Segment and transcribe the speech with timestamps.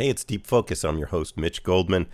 [0.00, 0.82] Hey, it's Deep Focus.
[0.82, 2.06] I'm your host, Mitch Goldman.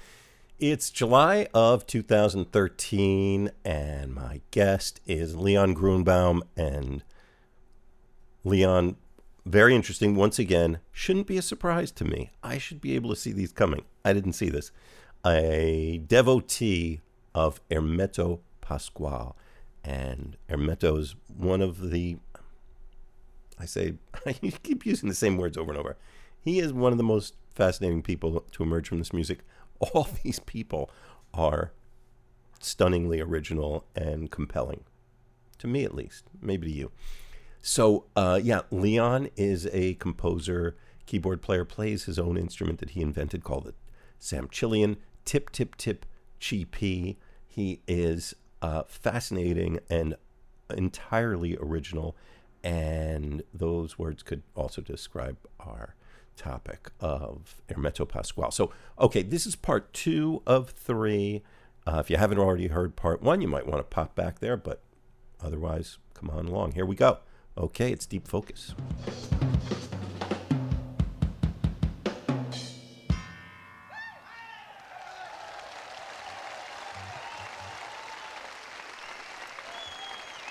[0.59, 6.41] It's July of 2013, and my guest is Leon Gruenbaum.
[6.57, 7.05] And
[8.43, 8.97] Leon,
[9.45, 10.17] very interesting.
[10.17, 12.33] Once again, shouldn't be a surprise to me.
[12.43, 13.85] I should be able to see these coming.
[14.05, 14.73] I didn't see this.
[15.25, 17.03] A devotee
[17.37, 19.37] of Hermeto Pascoal.
[19.85, 22.17] And Hermeto is one of the,
[23.61, 23.95] I say,
[24.27, 25.97] I keep using the same words over and over.
[26.41, 29.41] He is one of the most fascinating people to emerge from this music.
[29.81, 30.91] All these people
[31.35, 31.73] are
[32.61, 34.85] stunningly original and compelling,
[35.59, 36.93] to me at least, maybe to you.
[37.61, 43.01] So, uh, yeah, Leon is a composer, keyboard player, plays his own instrument that he
[43.01, 43.75] invented called the
[44.21, 46.07] Samchillian Tip Tip Tip
[46.41, 47.19] Chi P.
[47.47, 50.15] He is uh, fascinating and
[50.71, 52.17] entirely original,
[52.63, 55.97] and those words could also describe our
[56.37, 58.51] topic of Hermeto Pascoal.
[58.51, 61.43] So, okay, this is part two of three.
[61.87, 64.57] Uh, if you haven't already heard part one, you might want to pop back there,
[64.57, 64.83] but
[65.43, 66.73] otherwise, come on along.
[66.73, 67.19] Here we go.
[67.57, 68.75] Okay, it's Deep Focus.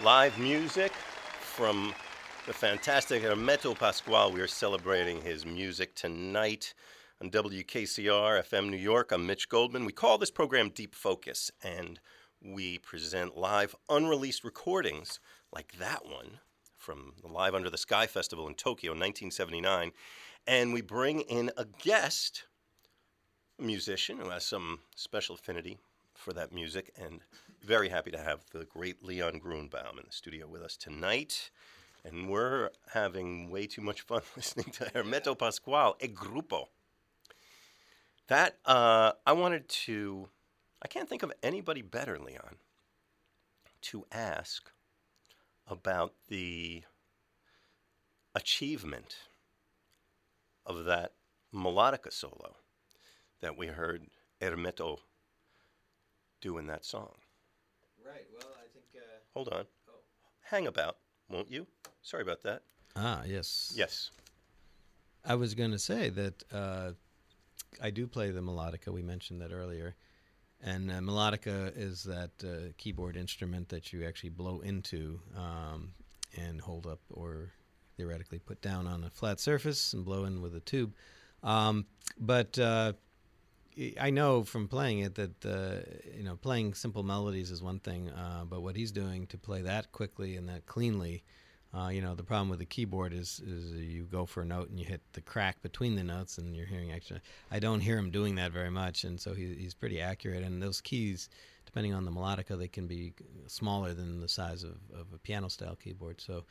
[0.04, 0.92] Live music
[1.40, 1.94] from
[2.46, 4.32] the fantastic Hermeto Pascoal.
[4.32, 6.76] We are celebrating his music tonight
[7.20, 9.12] on WKCR FM New York.
[9.12, 9.84] I'm Mitch Goldman.
[9.84, 12.00] We call this program Deep Focus, and
[12.40, 15.20] we present live unreleased recordings
[15.52, 16.40] like that one
[16.78, 19.92] from the Live Under the Sky Festival in Tokyo in 1979.
[20.46, 22.44] And we bring in a guest
[23.58, 25.80] musician who has some special affinity
[26.14, 27.22] for that music, and
[27.64, 31.50] very happy to have the great Leon Gruenbaum in the studio with us tonight
[32.06, 36.66] and we're having way too much fun listening to Hermeto Pascoal, E Grupo.
[38.28, 40.30] That, uh, I wanted to,
[40.82, 42.58] I can't think of anybody better, Leon,
[43.84, 44.72] to ask
[45.68, 46.84] about the
[48.34, 49.16] achievement
[50.66, 51.14] of that
[51.54, 52.56] melodica solo
[53.42, 54.08] that we heard
[54.42, 55.00] Hermeto
[56.42, 57.14] do in that song.
[58.06, 58.86] Right, well, I think.
[58.96, 59.66] Uh, Hold on.
[59.90, 59.94] Oh.
[60.44, 60.98] Hang about,
[61.30, 61.68] won't you?
[62.02, 62.62] Sorry about that.
[62.96, 63.74] Ah, yes.
[63.76, 64.12] Yes.
[65.26, 66.92] I was going to say that uh,
[67.82, 68.90] I do play the melodica.
[68.90, 69.96] We mentioned that earlier.
[70.64, 75.92] And uh, melodica is that uh, keyboard instrument that you actually blow into um,
[76.38, 77.52] and hold up or
[77.98, 80.94] theoretically put down on a flat surface and blow in with a tube.
[81.44, 81.86] Um,
[82.20, 82.94] but uh,
[84.00, 85.82] I know from playing it that uh,
[86.16, 89.62] you know playing simple melodies is one thing, uh, but what he's doing to play
[89.62, 91.24] that quickly and that cleanly
[91.76, 94.70] uh, you know, the problem with the keyboard is is you go for a note
[94.70, 97.20] and you hit the crack between the notes, and you're hearing extra.
[97.52, 100.44] I don't hear him doing that very much, and so he, he's pretty accurate.
[100.44, 101.30] And those keys,
[101.66, 103.14] depending on the melodica, they can be
[103.48, 106.22] smaller than the size of, of a piano style keyboard.
[106.22, 106.46] So.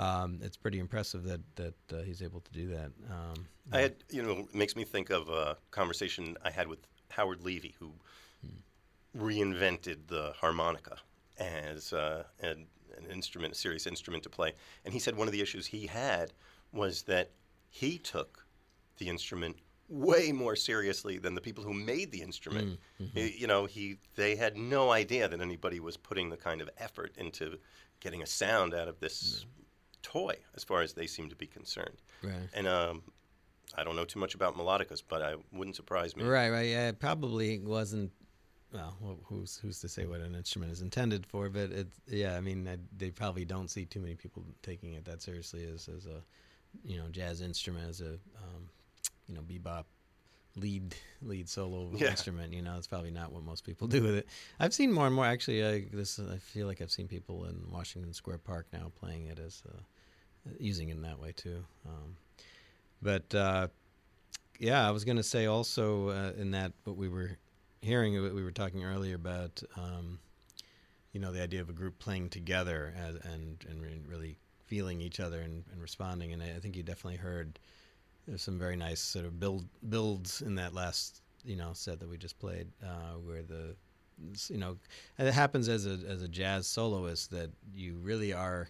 [0.00, 2.90] Um, it's pretty impressive that that uh, he's able to do that.
[3.10, 6.80] Um, I had, you know, it makes me think of a conversation I had with
[7.10, 7.92] Howard Levy, who
[8.42, 9.22] hmm.
[9.22, 10.96] reinvented the harmonica
[11.38, 12.66] as uh, and
[12.96, 14.52] an instrument, a serious instrument to play.
[14.84, 16.32] And he said one of the issues he had
[16.72, 17.30] was that
[17.70, 18.44] he took
[18.98, 19.56] the instrument
[19.88, 22.78] way more seriously than the people who made the instrument.
[23.00, 23.18] Mm, mm-hmm.
[23.18, 26.70] He, you know, he they had no idea that anybody was putting the kind of
[26.78, 27.58] effort into
[28.00, 29.44] getting a sound out of this.
[30.02, 31.96] Toy, as far as they seem to be concerned.
[32.22, 32.48] Right.
[32.54, 33.02] And um,
[33.76, 36.24] I don't know too much about melodicas, but I wouldn't surprise me.
[36.24, 36.68] Right, right.
[36.68, 38.12] Yeah, it probably wasn't
[38.72, 41.48] well, who's who's to say what an instrument is intended for?
[41.48, 45.04] But it, yeah, I mean, I, they probably don't see too many people taking it
[45.06, 46.22] that seriously as as a,
[46.84, 48.68] you know, jazz instrument as a, um,
[49.26, 49.84] you know, bebop
[50.56, 52.10] lead lead solo yeah.
[52.10, 52.52] instrument.
[52.52, 54.26] You know, it's probably not what most people do with it.
[54.58, 55.26] I've seen more and more.
[55.26, 59.26] Actually, I, this I feel like I've seen people in Washington Square Park now playing
[59.26, 59.78] it as uh,
[60.58, 61.64] using it in that way too.
[61.86, 62.16] Um,
[63.02, 63.68] but uh,
[64.58, 67.38] yeah, I was going to say also uh, in that what we were
[67.82, 70.18] hearing what we were talking earlier about, um,
[71.12, 74.36] you know, the idea of a group playing together as, and and really
[74.66, 76.32] feeling each other and, and responding.
[76.32, 77.58] And I, I, think you definitely heard
[78.30, 82.08] there's some very nice sort of build builds in that last you know set that
[82.08, 83.74] we just played, uh, where the
[84.48, 84.76] you know
[85.18, 88.68] it happens as a as a jazz soloist that you really are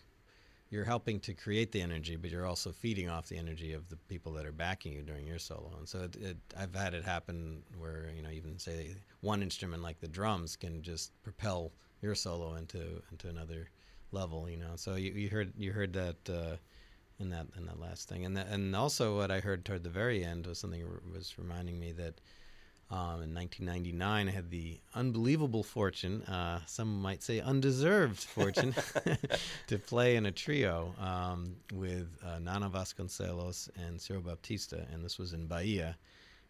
[0.70, 3.96] you're helping to create the energy, but you're also feeding off the energy of the
[4.08, 5.72] people that are backing you during your solo.
[5.76, 9.82] And so it, it, I've had it happen where you know even say one instrument
[9.82, 11.70] like the drums can just propel
[12.00, 13.68] your solo into into another
[14.10, 14.48] level.
[14.48, 16.56] You know, so you, you heard you heard that uh,
[17.20, 18.25] in that in that last thing.
[18.25, 21.34] And that, and also what I heard toward the very end was something that was
[21.38, 22.20] reminding me that
[22.90, 28.75] um, in 1999 I had the unbelievable fortune, uh, some might say undeserved fortune,
[29.69, 35.19] to play in a trio um, with uh, Nana Vasconcelos and Cyro Baptista, and this
[35.19, 35.96] was in Bahia.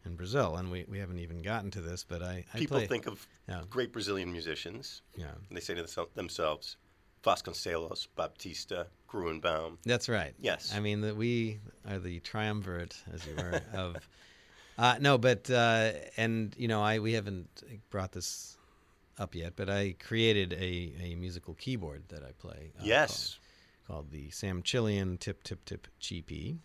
[0.06, 2.86] In Brazil, and we, we haven't even gotten to this, but I, I People play,
[2.86, 5.02] think of yeah, great Brazilian musicians.
[5.14, 6.78] yeah, And they say to themselves,
[7.24, 9.76] Vasconcelos, Baptista, Gruenbaum.
[9.84, 10.34] That's right.
[10.40, 10.72] Yes.
[10.74, 11.58] I mean that we
[11.88, 13.96] are the triumvirate, as you were, of.
[14.78, 18.56] Uh, no, but uh, and you know, I we haven't brought this
[19.18, 22.72] up yet, but I created a, a musical keyboard that I play.
[22.78, 23.38] uh, yes.
[23.86, 26.56] Called, called the Samchillian Tip Tip Tip Chipi,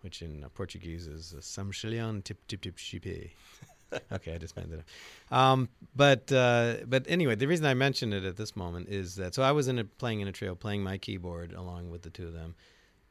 [0.00, 3.30] which in Portuguese is Samchillian Tip Tip Tip Chipi.
[4.12, 5.36] okay, I just made that up.
[5.36, 9.34] Um, but uh, but anyway, the reason I mentioned it at this moment is that
[9.34, 12.10] so I was in a, playing in a trio, playing my keyboard along with the
[12.10, 12.54] two of them,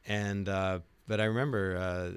[0.06, 2.10] and uh, but I remember uh,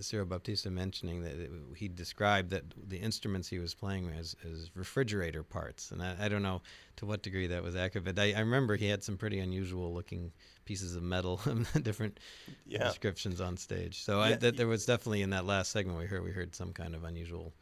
[0.00, 4.70] Cyro Baptista mentioning that it, he described that the instruments he was playing as, as
[4.74, 6.62] refrigerator parts, and I, I don't know
[6.96, 9.92] to what degree that was accurate, but I, I remember he had some pretty unusual
[9.92, 10.32] looking
[10.64, 11.40] pieces of metal,
[11.82, 12.20] different
[12.66, 12.84] Yeah.
[12.84, 14.02] descriptions on stage.
[14.04, 16.72] So I, that there was definitely in that last segment we heard we heard some
[16.72, 17.52] kind of unusual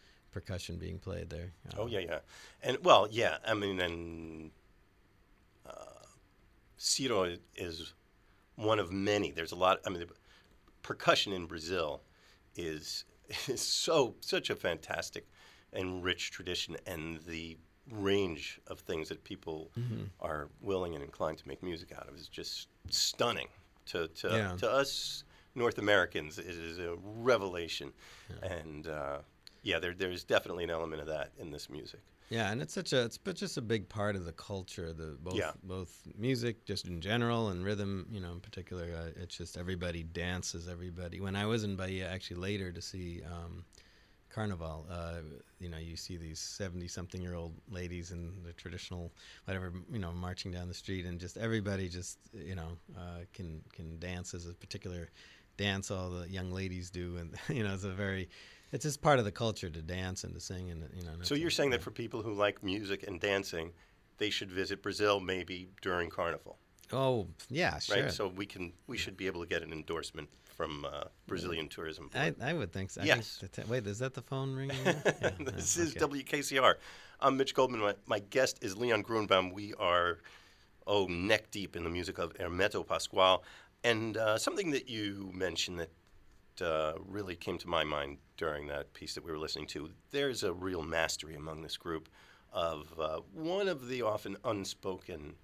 [0.40, 1.52] percussion being played there.
[1.76, 2.18] Oh yeah, yeah,
[2.62, 3.38] and well, yeah.
[3.46, 4.50] I mean, and
[5.66, 5.72] uh,
[6.76, 7.92] Cyro is
[8.56, 9.30] one of many.
[9.32, 9.80] There's a lot.
[9.86, 10.08] I mean, the
[10.82, 12.02] percussion in Brazil
[12.56, 13.04] is
[13.48, 15.26] is so such a fantastic
[15.72, 17.56] and rich tradition, and the
[17.90, 19.70] range of things that people
[20.20, 23.48] are willing and inclined to make music out of is just stunning.
[23.86, 24.56] To to, Yeah.
[24.58, 25.24] to us
[25.54, 27.92] North Americans, it is a revelation,
[28.42, 29.18] and uh,
[29.62, 32.00] yeah, there, there's definitely an element of that in this music.
[32.30, 34.92] Yeah, and it's such a it's but just a big part of the culture.
[34.92, 35.52] The both Yeah.
[35.62, 38.84] both music, just in general, and rhythm, you know, in particular.
[38.94, 40.68] Uh, it's just everybody dances.
[40.68, 41.20] Everybody.
[41.20, 43.64] When I was in Bahia, actually later to see um,
[44.28, 45.20] Carnival, uh,
[45.58, 49.10] you know, you see these seventy-something-year-old ladies in the traditional
[49.46, 53.62] whatever, you know, marching down the street, and just everybody just you know uh, can
[53.72, 55.08] can dance as a particular
[55.56, 55.90] dance.
[55.90, 58.28] All the young ladies do, and you know, it's a very
[58.72, 61.12] it's just part of the culture to dance and to sing, and you know.
[61.22, 63.72] So you're saying that for people who like music and dancing,
[64.18, 66.58] they should visit Brazil maybe during Carnival,
[66.92, 68.02] Oh yeah, sure.
[68.04, 68.12] right?
[68.12, 72.10] So we can we should be able to get an endorsement from uh, Brazilian Tourism.
[72.14, 73.02] I, I would think so.
[73.02, 73.38] I Yes.
[73.40, 74.76] think te- wait, is that the phone ringing?
[75.22, 76.22] Yeah, this yeah, is okay.
[76.22, 76.74] WKCR.
[77.20, 77.80] I'm Mitch Goldman.
[77.80, 79.52] My, my guest is Leon Gruenbaum.
[79.52, 80.18] We are
[80.86, 83.44] oh neck deep in the music of Hermeto Pascoal,
[83.84, 85.90] and uh, something that you mentioned that
[86.62, 89.90] uh, really came to my mind during that piece that we were listening to.
[90.10, 92.08] There's a real mastery among this group
[92.52, 95.34] of uh, one of the often unspoken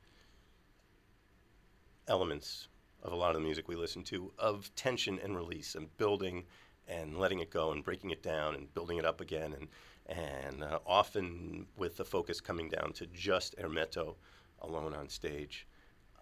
[2.08, 2.68] elements
[3.02, 6.44] of a lot of the music we listen to of tension and release and building
[6.88, 9.68] and letting it go and breaking it down and building it up again and
[10.06, 14.16] and uh, often with the focus coming down to just Hermeto
[14.60, 15.66] alone on stage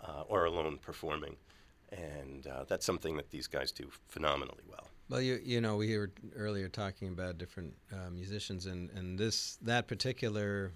[0.04, 1.36] uh, or alone performing
[1.92, 4.88] and uh, that's something that these guys do phenomenally well.
[5.08, 9.58] Well, you you know we were earlier talking about different uh, musicians, and and this
[9.62, 10.72] that particular,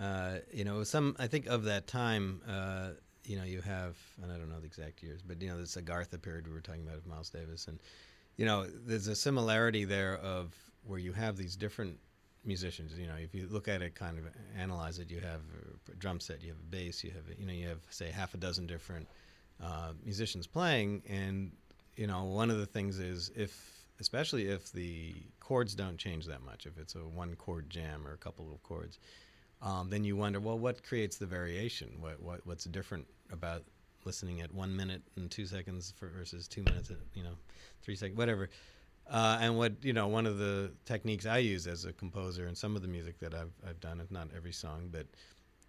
[0.00, 2.40] uh, you know, some I think of that time.
[2.48, 2.90] Uh,
[3.24, 5.76] you know, you have, and I don't know the exact years, but you know, this
[5.76, 7.78] Agharta period we were talking about of Miles Davis, and
[8.36, 10.54] you know, there's a similarity there of
[10.84, 11.98] where you have these different
[12.44, 12.98] musicians.
[12.98, 14.24] You know, if you look at it, kind of
[14.58, 15.42] analyze it, you have
[15.92, 18.32] a drum set, you have a bass, you have, you know, you have say half
[18.32, 19.06] a dozen different
[19.62, 21.52] uh, musicians playing, and
[21.96, 26.42] you know, one of the things is if, especially if the chords don't change that
[26.42, 28.98] much, if it's a one chord jam or a couple of chords,
[29.62, 31.90] um, then you wonder, well, what creates the variation?
[32.00, 33.62] What, what what's different about
[34.04, 37.34] listening at one minute and two seconds versus two minutes, and, you know,
[37.82, 38.48] three seconds, whatever.
[39.10, 42.56] Uh, and what you know, one of the techniques I use as a composer and
[42.56, 45.06] some of the music that I've I've done, if not every song, but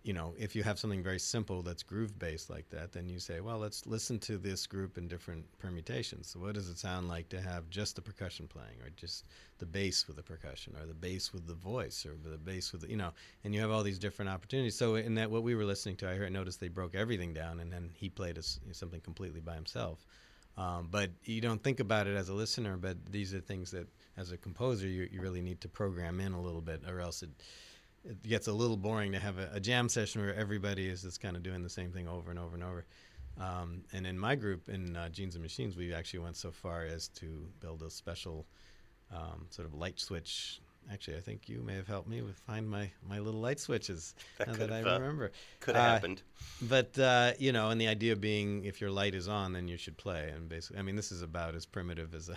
[0.03, 3.19] you know, if you have something very simple that's groove based like that, then you
[3.19, 6.27] say, well, let's listen to this group in different permutations.
[6.27, 9.25] So, what does it sound like to have just the percussion playing, or just
[9.59, 12.81] the bass with the percussion, or the bass with the voice, or the bass with
[12.81, 13.11] the, you know,
[13.43, 14.75] and you have all these different opportunities.
[14.75, 17.59] So, in that, what we were listening to, I heard, noticed they broke everything down,
[17.59, 20.07] and then he played us something completely by himself.
[20.57, 23.87] Um, but you don't think about it as a listener, but these are things that,
[24.17, 27.21] as a composer, you, you really need to program in a little bit, or else
[27.21, 27.29] it
[28.03, 31.21] it gets a little boring to have a, a jam session where everybody is just
[31.21, 32.85] kind of doing the same thing over and over and over.
[33.39, 36.83] Um, and in my group, in uh, Genes and Machines, we actually went so far
[36.83, 38.45] as to build a special
[39.11, 42.67] um, sort of light switch actually, I think you may have helped me with find
[42.69, 44.15] my, my little light switches.
[44.37, 45.31] That now that I uh, remember.
[45.59, 46.21] Could have Uh, happened.
[46.61, 49.77] But uh, you know, and the idea being, if your light is on, then you
[49.77, 50.31] should play.
[50.33, 52.35] And basically, I mean, this is about as primitive as a.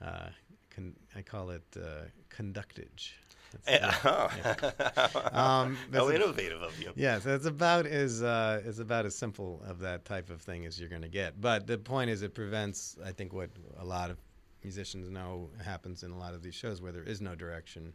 [0.04, 0.28] uh,
[0.70, 3.18] con- I call it uh, conductage.
[3.64, 5.20] That's- Uh-huh.
[5.32, 6.92] Um, How that's a- innovative of you.
[6.96, 10.66] yeah, so it's about as uh, it's about as simple of that type of thing
[10.66, 11.40] as you're going to get.
[11.40, 12.96] But the point is, it prevents.
[13.04, 14.18] I think what a lot of
[14.62, 17.92] musicians know happens in a lot of these shows where there is no direction.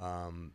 [0.00, 0.52] Um,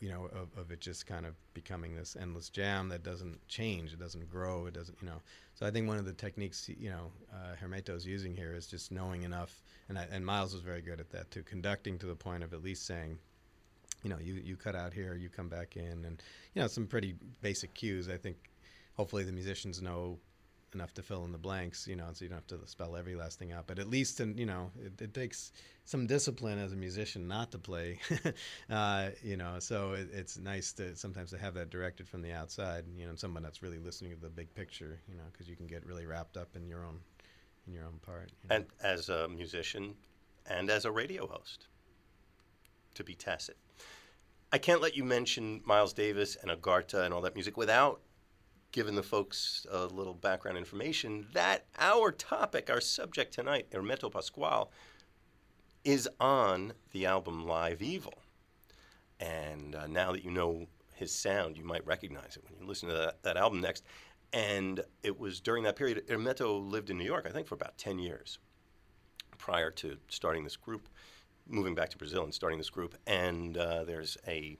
[0.00, 3.92] you know, of, of it just kind of becoming this endless jam that doesn't change,
[3.92, 5.20] it doesn't grow, it doesn't, you know.
[5.54, 8.90] So I think one of the techniques, you know, uh, Hermeto's using here is just
[8.90, 12.14] knowing enough, and I, and Miles was very good at that too, conducting to the
[12.14, 13.18] point of at least saying,
[14.02, 16.22] you know, you, you cut out here, you come back in, and
[16.54, 18.08] you know, some pretty basic cues.
[18.08, 18.36] I think
[18.94, 20.18] hopefully the musicians know
[20.74, 23.14] enough to fill in the blanks, you know, so you don't have to spell every
[23.14, 23.66] last thing out.
[23.66, 25.52] But at least, in, you know, it, it takes
[25.84, 27.98] some discipline as a musician not to play,
[28.70, 29.58] uh, you know.
[29.58, 33.14] So it, it's nice to sometimes to have that directed from the outside, you know,
[33.14, 36.06] someone that's really listening to the big picture, you know, because you can get really
[36.06, 37.00] wrapped up in your own
[37.66, 38.30] in your own part.
[38.42, 38.56] you know.
[38.56, 39.94] And as a musician
[40.46, 41.68] and as a radio host,
[42.94, 43.56] to be tacit.
[44.50, 48.00] I can't let you mention Miles Davis and Agharta and all that music without
[48.72, 54.70] giving the folks a little background information that our topic, our subject tonight, Hermeto Pascoal,
[55.84, 58.14] is on the album Live Evil.
[59.20, 62.88] And uh, now that you know his sound, you might recognize it when you listen
[62.88, 63.84] to that, that album next.
[64.32, 67.76] And it was during that period, Hermeto lived in New York, I think, for about
[67.76, 68.38] 10 years
[69.36, 70.88] prior to starting this group,
[71.48, 72.94] moving back to Brazil and starting this group.
[73.06, 74.56] And uh, there's a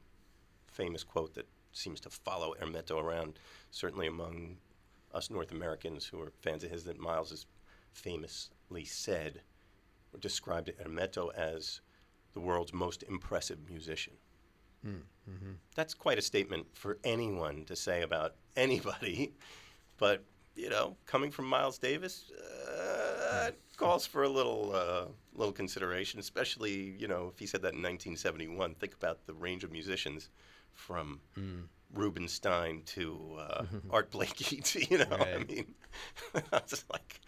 [0.67, 3.39] famous quote that seems to follow Hermeto around,
[3.71, 4.57] certainly among
[5.15, 7.47] us North Americans who are fans of his, that Miles has
[7.93, 9.43] famously said
[10.13, 11.81] or described Hermeto as
[12.35, 14.15] the world's most impressive musician.
[15.75, 19.33] That's quite a statement for anyone to say about anybody,
[19.99, 20.23] but
[20.55, 23.08] you know, coming from Miles Davis, uh,
[23.47, 25.05] it calls for a little uh,
[25.35, 28.75] little consideration, especially you know if he said that in 1971.
[28.75, 30.31] Think about the range of musicians
[30.75, 31.21] from
[31.93, 34.61] Rubinstein to uh, Art Blakey.
[34.69, 35.75] To, you know, I mean,
[36.53, 37.21] it's like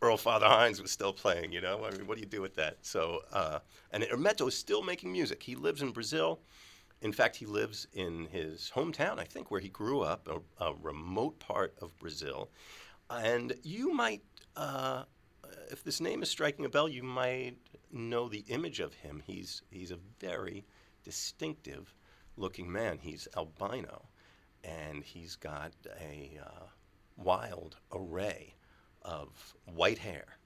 [0.00, 1.52] Earl Father Hines was still playing.
[1.52, 2.78] You know, I mean, what do you do with that?
[2.82, 3.60] So, uh,
[3.92, 5.42] and Hermeto is still making music.
[5.42, 6.40] He lives in Brazil.
[7.00, 10.74] In fact, he lives in his hometown, I think, where he grew up, a, a
[10.74, 12.50] remote part of Brazil.
[13.10, 14.22] And you might,
[14.56, 15.04] uh,
[15.70, 17.56] if this name is striking a bell, you might
[17.90, 19.22] know the image of him.
[19.24, 20.64] He's he's a very
[21.04, 21.94] distinctive
[22.36, 22.98] looking man.
[22.98, 24.08] He's albino,
[24.64, 26.66] and he's got a uh,
[27.16, 28.54] wild array
[29.02, 30.38] of white hair,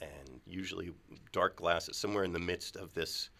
[0.00, 0.92] and usually
[1.32, 1.96] dark glasses.
[1.96, 3.30] Somewhere in the midst of this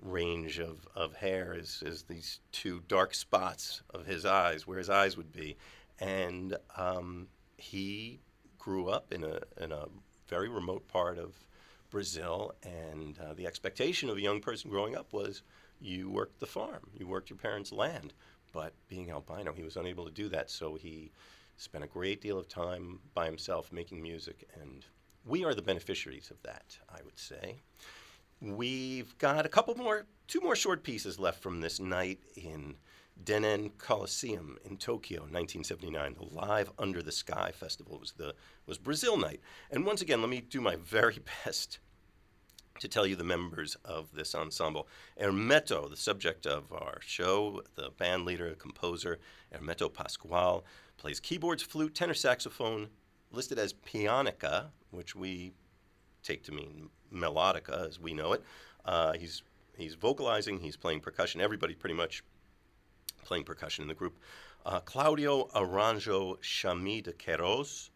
[0.00, 4.90] range of, of hair is, is these two dark spots of his eyes, where his
[4.90, 5.56] eyes would be.
[6.00, 8.20] And um, he
[8.58, 9.86] grew up in a, in a
[10.32, 11.34] very remote part of
[11.90, 15.42] Brazil, and uh, the expectation of a young person growing up was
[15.78, 18.14] you worked the farm, you worked your parents' land.
[18.50, 21.10] But being albino, he was unable to do that, so he
[21.58, 24.86] spent a great deal of time by himself making music, and
[25.26, 27.56] we are the beneficiaries of that, I would say.
[28.40, 32.76] We've got a couple more, two more short pieces left from this night in
[33.22, 36.14] Denen Coliseum in Tokyo, 1979.
[36.14, 38.34] The Live Under the Sky Festival was the
[38.66, 39.40] was Brazil night.
[39.70, 41.78] And once again, let me do my very best
[42.80, 44.88] to tell you the members of this ensemble.
[45.20, 49.18] Hermeto, the subject of our show, the band leader, composer,
[49.52, 50.64] Hermeto Pascoal,
[50.96, 52.88] plays keyboards, flute, tenor saxophone,
[53.30, 55.52] listed as pianica, which we
[56.22, 58.42] take to mean melodica as we know it.
[58.84, 59.42] Uh, he's
[59.76, 61.40] he's vocalizing, he's playing percussion.
[61.40, 62.22] Everybody pretty much
[63.24, 64.18] playing percussion in the group.
[64.64, 67.90] Uh, Claudio Aranjo Chami de Queiroz,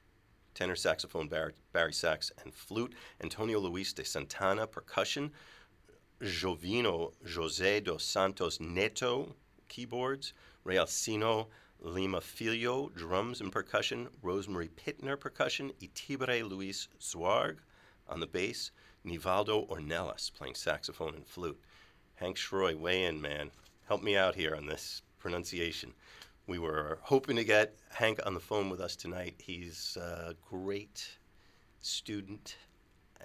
[0.55, 2.95] tenor saxophone, bar- Barry sax, and flute.
[3.23, 5.31] Antonio Luis de Santana, percussion.
[6.21, 9.35] Jovino José dos Santos Neto,
[9.69, 10.33] keyboards.
[10.65, 11.47] Realcino
[11.79, 14.09] Lima Filho, drums and percussion.
[14.23, 15.71] Rosemary Pittner, percussion.
[15.81, 17.59] Itibre Luis Zwarg
[18.09, 18.73] on the bass.
[19.07, 21.61] Nivaldo Ornelas playing saxophone and flute.
[22.17, 23.51] Hank Schroy, weigh in, man.
[23.87, 25.93] Help me out here on this pronunciation.
[26.47, 29.35] We were hoping to get Hank on the phone with us tonight.
[29.39, 31.19] He's a great
[31.81, 32.57] student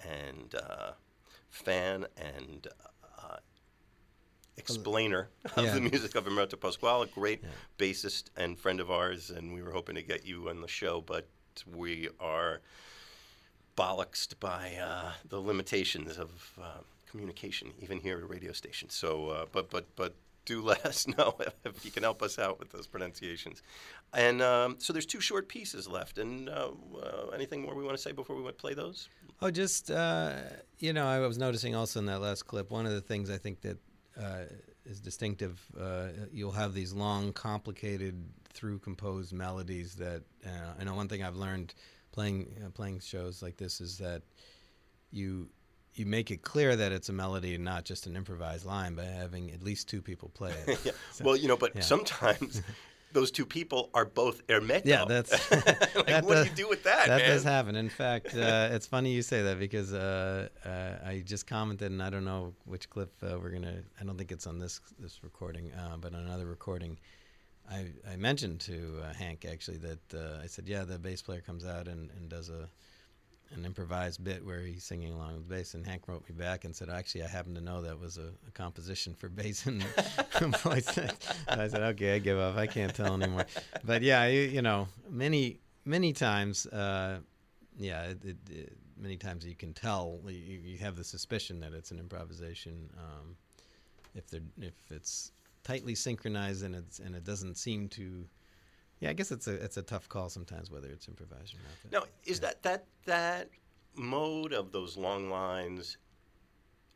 [0.04, 0.94] and uh,
[1.52, 2.68] fan and
[3.22, 3.36] uh,
[4.58, 7.44] explainer of the music of Hermeto Pascoal, a great
[7.78, 11.02] bassist and friend of ours, and we were hoping to get you on the show,
[11.02, 11.28] but
[11.72, 12.62] we are
[13.78, 18.90] bollocksed by uh, the limitations of uh, communication, even here at a radio station.
[18.90, 22.60] So, uh, but but but do let us know if, you can help us out
[22.60, 23.62] with those pronunciations.
[24.14, 26.18] And um, so there's two short pieces left.
[26.18, 26.70] And uh,
[27.02, 29.10] uh, anything more we want to say before we play those?
[29.42, 30.34] Oh, just uh,
[30.80, 32.72] you know, I was noticing also in that last clip.
[32.72, 33.78] One of the things I think that
[34.22, 34.44] uh,
[34.86, 35.60] is distinctive.
[35.80, 40.24] Uh, you'll have these long, complicated, through composed melodies that.
[40.80, 41.74] I know one thing I've learned
[42.12, 44.22] playing playing shows like this is that
[45.12, 45.50] you
[45.94, 49.04] you make it clear that it's a melody and not just an improvised line by
[49.04, 50.80] having at least two people play it.
[50.86, 50.92] yeah.
[51.12, 51.82] so, well, you know, but yeah.
[51.82, 52.62] sometimes
[53.14, 54.86] those two people are both hermeto.
[54.86, 55.66] Yeah, that's like,
[56.06, 57.08] that what does, do you do with that?
[57.08, 57.30] That man?
[57.30, 57.76] does happen.
[57.76, 62.02] In fact, uh, it's funny you say that because uh, uh, I just commented, and
[62.02, 63.82] I don't know which clip uh, we're gonna.
[64.00, 66.98] I don't think it's on this this recording, uh, but on another recording.
[67.70, 71.66] I, I mentioned to uh, Hank actually that I said, yeah, the bass player comes
[71.66, 72.68] out and, and does a
[73.56, 75.74] an improvised bit where he's singing along with bass.
[75.74, 78.30] And Hank wrote me back and said, actually, I happen to know that was a,
[78.48, 79.84] a composition for bass and
[80.58, 80.98] voice.
[81.48, 82.58] I said, okay, I give up.
[82.58, 83.46] I can't tell anymore.
[83.84, 87.20] But yeah, you, you know, many many times, uh,
[87.78, 90.20] yeah, it, it, it, many times you can tell.
[90.26, 92.90] You, you, have the suspicion that it's an improvisation.
[92.98, 93.36] Um,
[94.16, 95.32] if they if it's
[95.64, 98.26] tightly synchronized and it's and it doesn't seem to
[99.02, 102.04] yeah, I guess it's a it's a tough call sometimes whether it's improvised or not.
[102.04, 102.48] Now, is yeah.
[102.48, 103.50] that that that
[103.96, 105.98] mode of those long lines?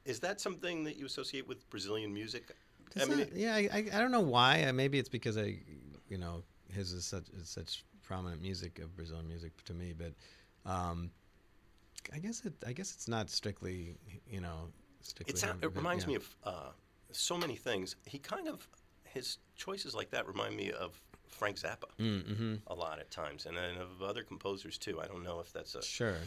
[0.05, 2.55] Is that something that you associate with Brazilian music?
[3.01, 4.63] I mean, yeah, I, I don't know why.
[4.63, 5.57] Uh, maybe it's because I,
[6.07, 9.93] you know, his is such is such prominent music of Brazilian music to me.
[9.97, 10.13] But
[10.71, 11.09] um,
[12.13, 13.95] I guess it I guess it's not strictly,
[14.29, 14.69] you know,
[15.01, 15.33] strictly.
[15.33, 16.09] It's not, it reminds yeah.
[16.09, 16.69] me of uh,
[17.11, 17.95] so many things.
[18.05, 18.67] He kind of
[19.05, 21.01] his choices like that remind me of
[21.35, 22.55] Frank Zappa mm, mm-hmm.
[22.67, 25.01] a lot at times, and then of other composers too.
[25.01, 26.17] I don't know if that's a sure.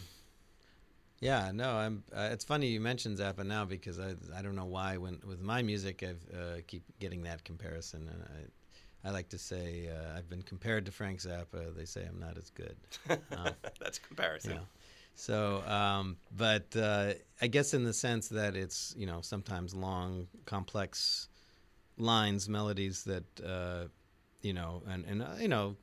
[1.21, 2.05] Yeah, no, I'm.
[2.15, 5.41] Uh, it's funny you mentioned Zappa now because I I don't know why when with
[5.41, 10.17] my music I uh, keep getting that comparison, and I I like to say uh,
[10.17, 11.75] I've been compared to Frank Zappa.
[11.75, 12.77] They say I'm not as good.
[13.09, 14.61] Um, that's comparison.
[15.15, 20.29] So, um, but uh, I guess in the sense that it's you know sometimes long,
[20.45, 21.29] complex
[21.97, 23.89] lines, melodies that uh,
[24.43, 25.77] you know, and and uh, you know,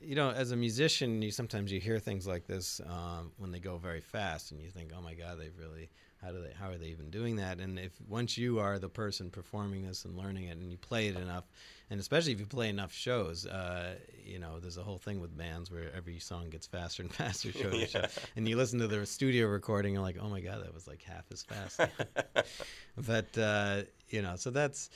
[0.00, 3.60] you know, as a musician, you sometimes you hear things like this um, when they
[3.60, 5.90] go very fast, and you think, oh my God, they've really
[6.22, 7.58] how do they how are they even doing that?
[7.60, 11.08] And if once you are the person performing this and learning it, and you play
[11.08, 11.44] it enough,
[11.90, 13.94] and especially if you play enough shows, uh,
[14.24, 17.52] you know, there's a whole thing with bands where every song gets faster and faster,
[17.52, 17.86] show yeah.
[17.86, 18.04] show.
[18.36, 21.02] and you listen to the studio recording, and like, oh my God, that was like
[21.02, 21.80] half as fast.
[22.96, 24.90] but uh, you know, so that's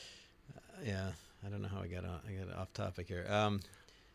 [0.57, 1.11] uh, yeah.
[1.45, 3.27] I don't know how I got on, I got off topic here.
[3.29, 3.61] Um,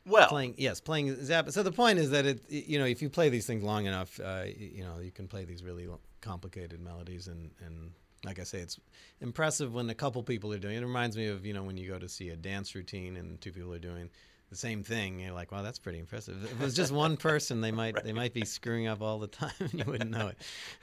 [0.06, 1.52] well, playing yes, playing Zappa.
[1.52, 4.20] So the point is that it, you know, if you play these things long enough,
[4.20, 5.88] uh, you know, you can play these really
[6.22, 7.92] complicated melodies, and and
[8.24, 8.80] like I say, it's
[9.22, 10.82] impressive when a couple people are doing it.
[10.82, 13.40] It reminds me of you know when you go to see a dance routine and
[13.42, 14.10] two people are doing
[14.50, 15.20] the same thing.
[15.20, 16.42] You're like, wow, that's pretty impressive.
[16.42, 18.04] If it was just one person, they might right.
[18.04, 20.38] they might be screwing up all the time, and you wouldn't know it.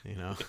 [0.05, 0.37] You know.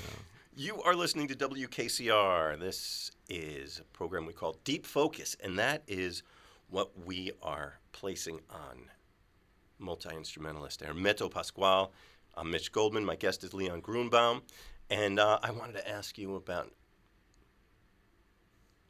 [0.00, 0.06] Yeah.
[0.06, 0.12] So.
[0.54, 2.60] You are listening to WKCR.
[2.60, 6.22] This is a program we call Deep Focus, and that is
[6.68, 8.90] what we are placing on
[9.78, 11.90] multi instrumentalist Hermeto Pascoal.
[12.34, 13.02] I'm Mitch Goldman.
[13.02, 14.42] My guest is Leon Gruenbaum.
[14.90, 16.70] And uh, I wanted to ask you about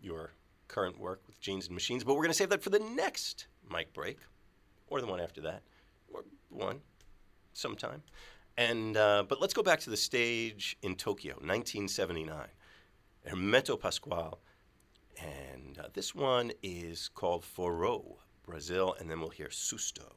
[0.00, 0.32] your
[0.66, 3.46] current work with Genes and Machines, but we're going to save that for the next
[3.72, 4.18] mic break,
[4.88, 5.62] or the one after that,
[6.12, 6.80] or one
[7.52, 8.02] sometime.
[8.56, 12.48] And uh, but let's go back to the stage in Tokyo, 1979.
[13.28, 14.40] Hermeto Pascoal,
[15.20, 20.12] and uh, this one is called Forró, Brazil, and then we'll hear Susto,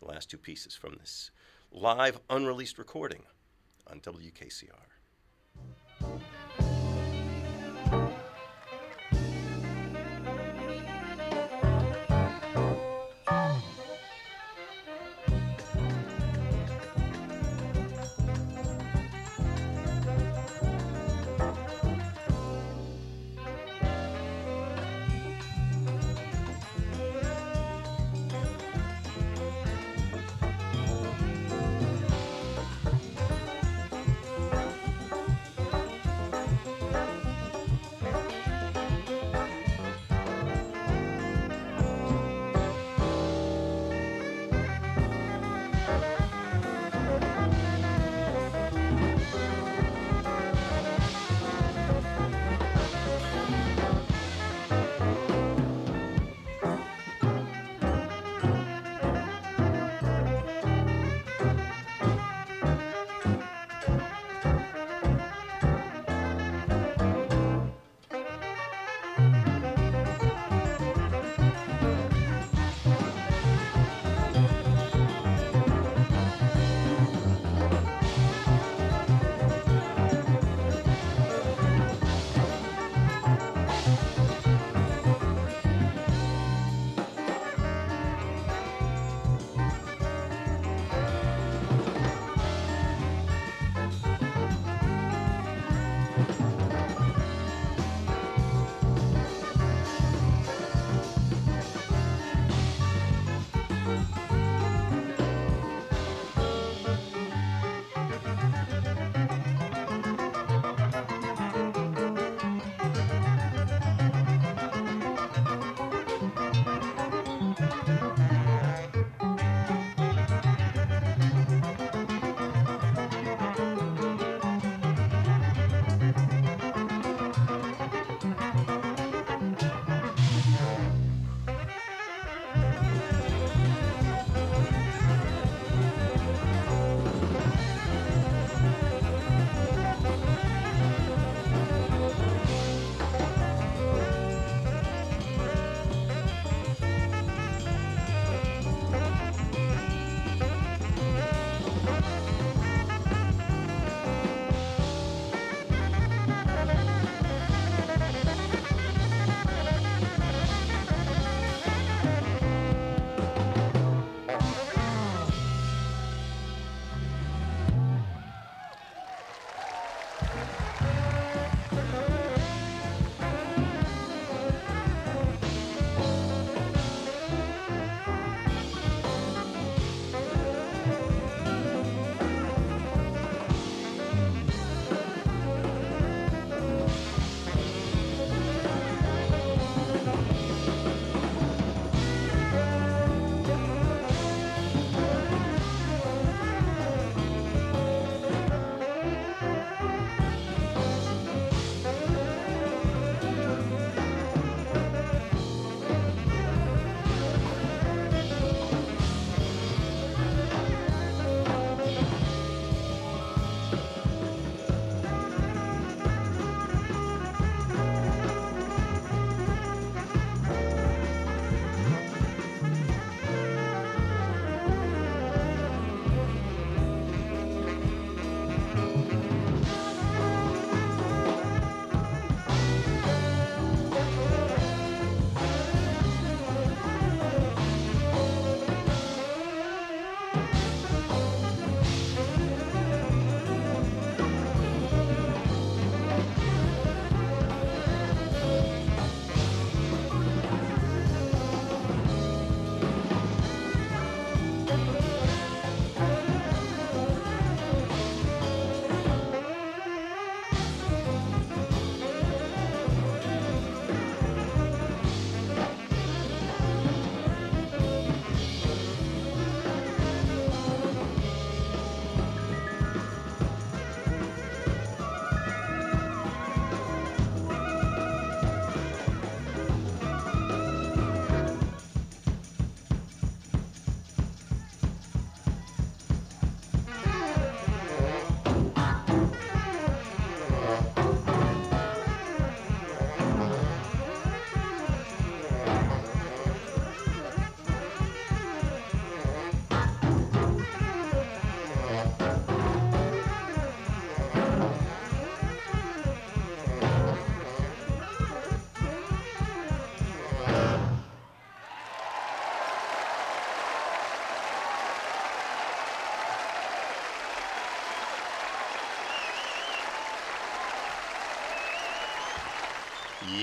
[0.00, 1.30] the last two pieces from this
[1.70, 3.22] live unreleased recording
[3.86, 4.95] on WKCR.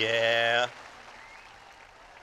[0.04, 0.68] Yeah.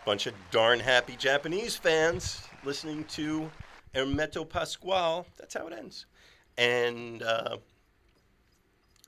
[0.04, 3.50] Bunch of darn happy Japanese fans listening to
[3.94, 5.26] Hermeto Pascoal.
[5.38, 6.04] That's how it ends.
[6.58, 7.56] And uh,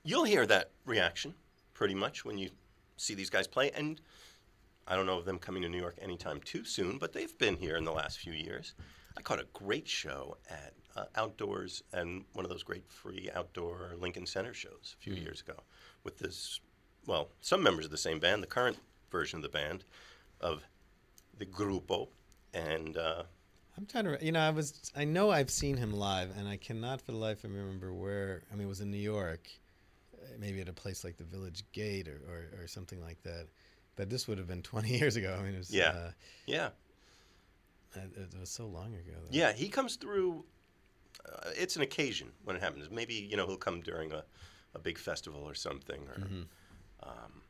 [0.03, 1.35] you'll hear that reaction
[1.75, 2.49] pretty much when you
[2.97, 3.69] see these guys play.
[3.75, 4.01] And
[4.87, 7.57] I don't know of them coming to New York anytime too soon, but they've been
[7.57, 8.73] here in the last few years.
[9.15, 13.93] I caught a great show at uh, Outdoors and one of those great free outdoor
[13.99, 15.57] Lincoln Center shows a few years ago
[16.03, 16.59] with this,
[17.05, 18.77] well, some members of the same band, the current
[19.11, 19.83] version of the band
[20.41, 20.63] of
[21.37, 22.07] the Grupo.
[22.53, 23.23] And uh,
[23.77, 26.57] I'm trying to, you know, I was, I know I've seen him live, and I
[26.57, 28.43] cannot for the life of me remember where.
[28.51, 29.47] I mean, it was in New York,
[30.39, 33.47] maybe at a place like the Village Gate or, or, or something like that.
[33.95, 35.35] But this would have been 20 years ago.
[35.39, 35.89] I mean, it was, Yeah.
[35.89, 36.11] uh,
[36.45, 36.69] yeah,
[37.95, 39.11] it, was so long ago.
[39.23, 39.29] Though.
[39.31, 40.43] yeah, he comes through.
[41.27, 42.89] Uh, it's an occasion when it happens.
[42.89, 44.23] Maybe, you know, he'll come during a,
[44.73, 46.01] a big festival or something.
[46.07, 46.45] Or, Mhm.
[47.05, 47.41] Um,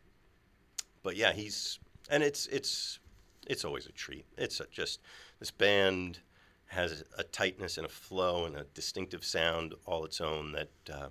[1.04, 3.00] but yeah, he's, and it's, it's,
[3.48, 4.26] it's always a treat.
[4.38, 5.00] It's a, just,
[5.40, 6.20] this band
[6.68, 11.10] has a tightness and a flow and a distinctive sound all its own that uh,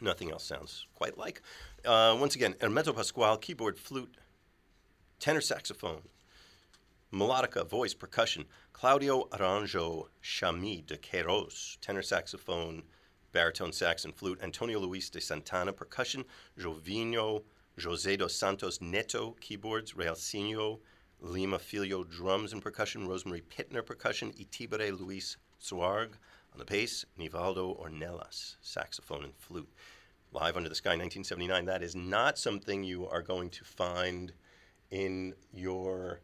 [0.00, 1.42] nothing else sounds quite like.
[1.84, 4.16] Uh, once again, Hermeto Pascoal, keyboard, flute,
[5.20, 6.02] tenor saxophone,
[7.12, 12.82] melodica, voice, percussion, Claudio Aranjo Chami de Queiroz, tenor saxophone,
[13.32, 16.24] baritone sax and flute, Antonio Luis de Santana, percussion,
[16.58, 17.42] Jovino
[17.82, 20.80] Jose dos Santos Neto, keyboards, Realcino
[21.20, 26.10] Lima Filho, drums and percussion, Rosemary Pittner, percussion, Itibere Luis Zwarg
[26.52, 29.68] on the bass, Nivaldo Ornelas, saxophone and flute.
[30.32, 34.32] Live Under the Sky 1979, that is not something you are going to find
[34.90, 36.20] in your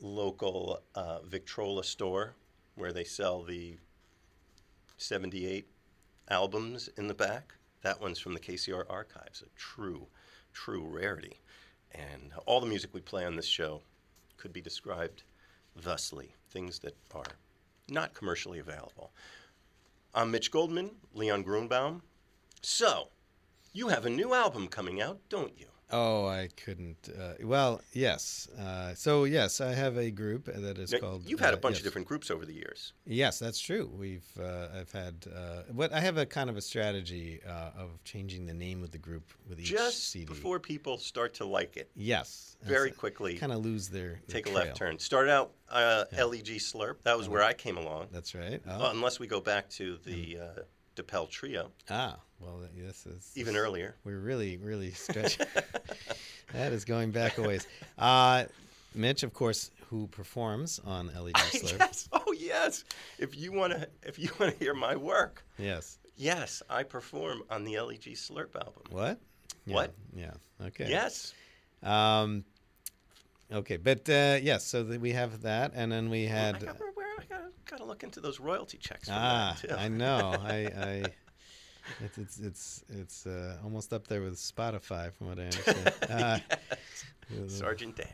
[0.00, 2.34] local uh, Victrola store
[2.74, 3.76] where they sell the
[4.98, 5.66] 78
[6.28, 7.54] albums in the back.
[7.82, 10.06] That one's from the KCR archives, a true,
[10.52, 11.40] true rarity.
[11.92, 13.82] And all the music we play on this show
[14.36, 15.24] could be described
[15.76, 17.36] thusly things that are
[17.88, 19.12] not commercially available.
[20.14, 22.02] I'm Mitch Goldman, Leon Gruenbaum.
[22.60, 23.08] So,
[23.72, 25.66] you have a new album coming out, don't you?
[25.90, 27.08] Oh, I couldn't.
[27.08, 28.48] Uh, well, yes.
[28.58, 31.28] Uh, so yes, I have a group that is Now, called.
[31.28, 31.80] You've had a uh, bunch yes.
[31.80, 32.94] of different groups over the years.
[33.04, 33.90] Yes, that's true.
[33.94, 38.02] We've uh, I've had uh, what I have a kind of a strategy uh, of
[38.04, 40.24] changing the name of the group with each Just CD.
[40.24, 44.46] before people start to like it, yes, very quickly kind of lose their, their take
[44.46, 44.98] a left turn.
[44.98, 47.02] Started out uh, LEG Slurp.
[47.02, 48.08] That was where I came along.
[48.12, 48.62] That's right.
[48.66, 48.78] Oh.
[48.78, 50.60] Well, unless we go back to the uh,
[50.96, 53.94] DePel Trio, ah, well, this is even earlier.
[54.04, 55.46] We're really, really stretching.
[56.52, 57.66] that is going back a ways.
[57.98, 58.44] Uh,
[58.94, 61.78] Mitch, of course, who performs on LED Slurp.
[61.78, 62.08] yes.
[62.12, 62.84] Oh, yes.
[63.18, 65.98] If you want to, if you want to hear my work, Yes.
[66.16, 68.82] yes, I perform on the LEG Slurp album.
[68.90, 69.18] What?
[69.64, 69.94] Yeah, What?
[70.14, 70.32] Yeah.
[70.66, 70.88] Okay.
[70.88, 71.34] Yes.
[71.82, 72.44] Um,
[73.52, 76.62] okay, but uh, yes, so that we have that, and then we had.
[76.62, 76.72] where,
[77.18, 79.08] I gotta, gotta look into those royalty checks.
[79.08, 79.74] For ah, that too.
[79.74, 80.34] I know.
[80.42, 81.04] I, I
[82.00, 85.92] it's it's it's it's uh, almost up there with Spotify, from what I understand.
[86.10, 86.38] Uh,
[87.48, 88.06] Sergeant Dan.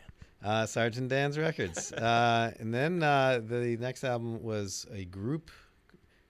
[0.45, 1.93] Uh, Sergeant Dan's Records.
[1.93, 5.51] Uh, and then uh, the next album was a group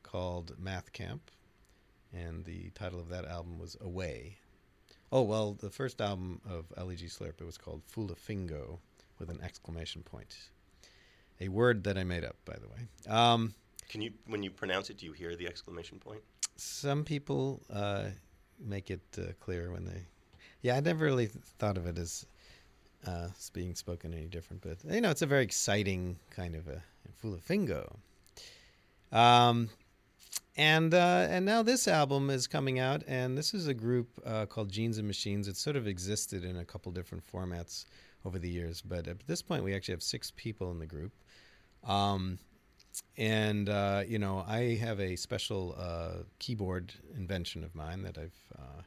[0.02, 1.30] called Math Camp.
[2.12, 4.38] And the title of that album was Away.
[5.12, 8.78] Oh, well, the first album of LEG Slurp, it was called Fulafingo
[9.18, 10.36] with an exclamation point.
[11.40, 13.14] A word that I made up, by the way.
[13.14, 13.54] Um,
[13.88, 16.22] Can you, when you pronounce it, do you hear the exclamation point?
[16.58, 18.04] Some people uh,
[18.60, 20.02] make it uh, clear when they.
[20.62, 21.26] Yeah, I never really
[21.58, 22.26] thought of it as
[23.06, 26.82] uh, being spoken any different, but you know, it's a very exciting kind of a
[27.22, 27.96] fulafingo.
[29.12, 29.70] Um,
[30.56, 34.46] and uh, and now this album is coming out, and this is a group uh,
[34.46, 35.46] called Genes and Machines.
[35.46, 37.84] It's sort of existed in a couple different formats
[38.24, 41.12] over the years, but at this point, we actually have six people in the group.
[41.84, 42.38] Um,
[43.16, 48.38] and uh, you know, I have a special uh, keyboard invention of mine that I've
[48.58, 48.82] uh,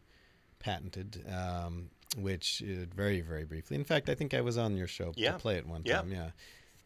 [0.60, 3.76] patented, um, which uh, very, very briefly.
[3.76, 5.34] In fact, I think I was on your show Yeah.
[5.34, 5.88] to play it one time.
[5.88, 5.98] Yeah.
[5.98, 6.12] time.
[6.12, 6.30] Yeah.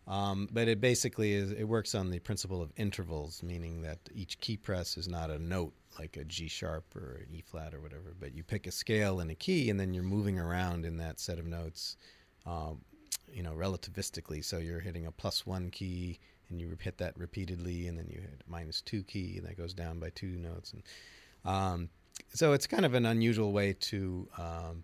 [0.08, 1.52] Um, but it basically is.
[1.52, 5.40] It works on the principle of intervals, meaning that each key press is not a
[5.40, 8.72] note like a G sharp or an E flat or whatever, but you pick a
[8.72, 11.98] scale and a key, and then you're moving around in that set of notes.
[12.46, 12.82] Um,
[13.34, 14.46] you know, relativistically.
[14.46, 18.22] So you're hitting a plus one key, and you hit that repeatedly, and then you
[18.22, 20.74] hit minus two key, and that goes down by two notes.
[20.74, 20.84] And
[21.44, 21.90] um,
[22.34, 24.84] so it's kind of an unusual way to um,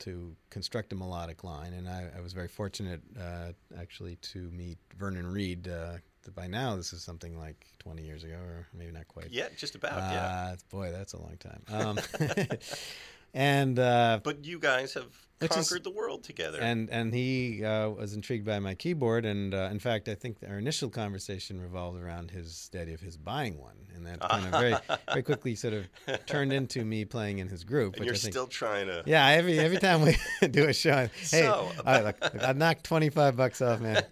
[0.00, 1.72] to construct a melodic line.
[1.72, 5.68] And I, I was very fortunate, uh, actually, to meet Vernon Reid.
[5.68, 5.98] Uh,
[6.34, 9.30] by now, this is something like 20 years ago, or maybe not quite.
[9.30, 9.98] Yeah, just about.
[9.98, 10.52] yeah.
[10.52, 11.62] Uh, boy, that's a long time.
[11.70, 11.98] Um,
[13.34, 16.58] and uh, But you guys have Is- conquered the world together.
[16.60, 20.36] and and he uh, was intrigued by my keyboard, and uh, in fact, I think
[20.46, 24.50] our initial conversation revolved around his idea of his buying one, and that kind of
[24.60, 24.74] very
[25.08, 25.88] very quickly sort of
[26.26, 27.94] turned into me playing in his group.
[27.96, 29.02] and which you're I think, still trying to.
[29.06, 30.16] yeah, every every time we
[30.48, 34.04] do a show, hey, So, all right, look, I knocked twenty five bucks off, man.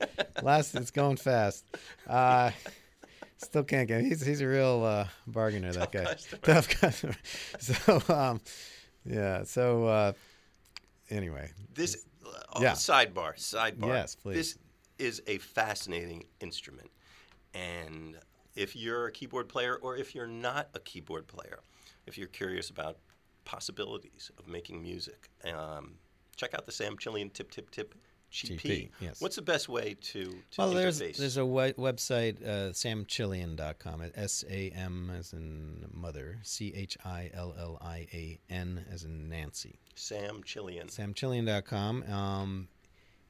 [0.43, 1.65] Last, it's going fast.
[2.07, 2.53] Uh,
[3.37, 4.03] still can't get.
[4.03, 5.73] He's he's a real uh, bargainer.
[5.73, 6.41] That guy, customer.
[6.43, 7.17] tough customer.
[7.61, 8.41] So um,
[9.05, 9.43] yeah.
[9.45, 10.13] So uh,
[11.11, 12.73] anyway, This uh, Yeah.
[12.73, 13.89] sidebar, sidebar.
[13.89, 14.35] Yes, please.
[14.35, 14.59] This
[14.99, 16.91] is a fascinating instrument,
[17.55, 18.19] and
[18.55, 21.61] if you're a keyboard player or if you're not a keyboard player,
[22.07, 22.99] if you're curious about
[23.45, 25.95] possibilities of making music, um,
[26.37, 27.95] check out the Samchillian Tip Tip Tip
[28.33, 28.61] GP.
[28.61, 29.21] GP, yes.
[29.21, 31.17] What's the best way to, to Well, there's interface?
[31.17, 34.03] there's a we- website, uh, samchillian.com.
[34.15, 39.05] S A M as in mother, C H I L L I A N as
[39.05, 39.79] in Nancy.
[39.97, 40.87] Samchillian.
[40.95, 42.03] Samchillian.com.
[42.05, 42.69] Um,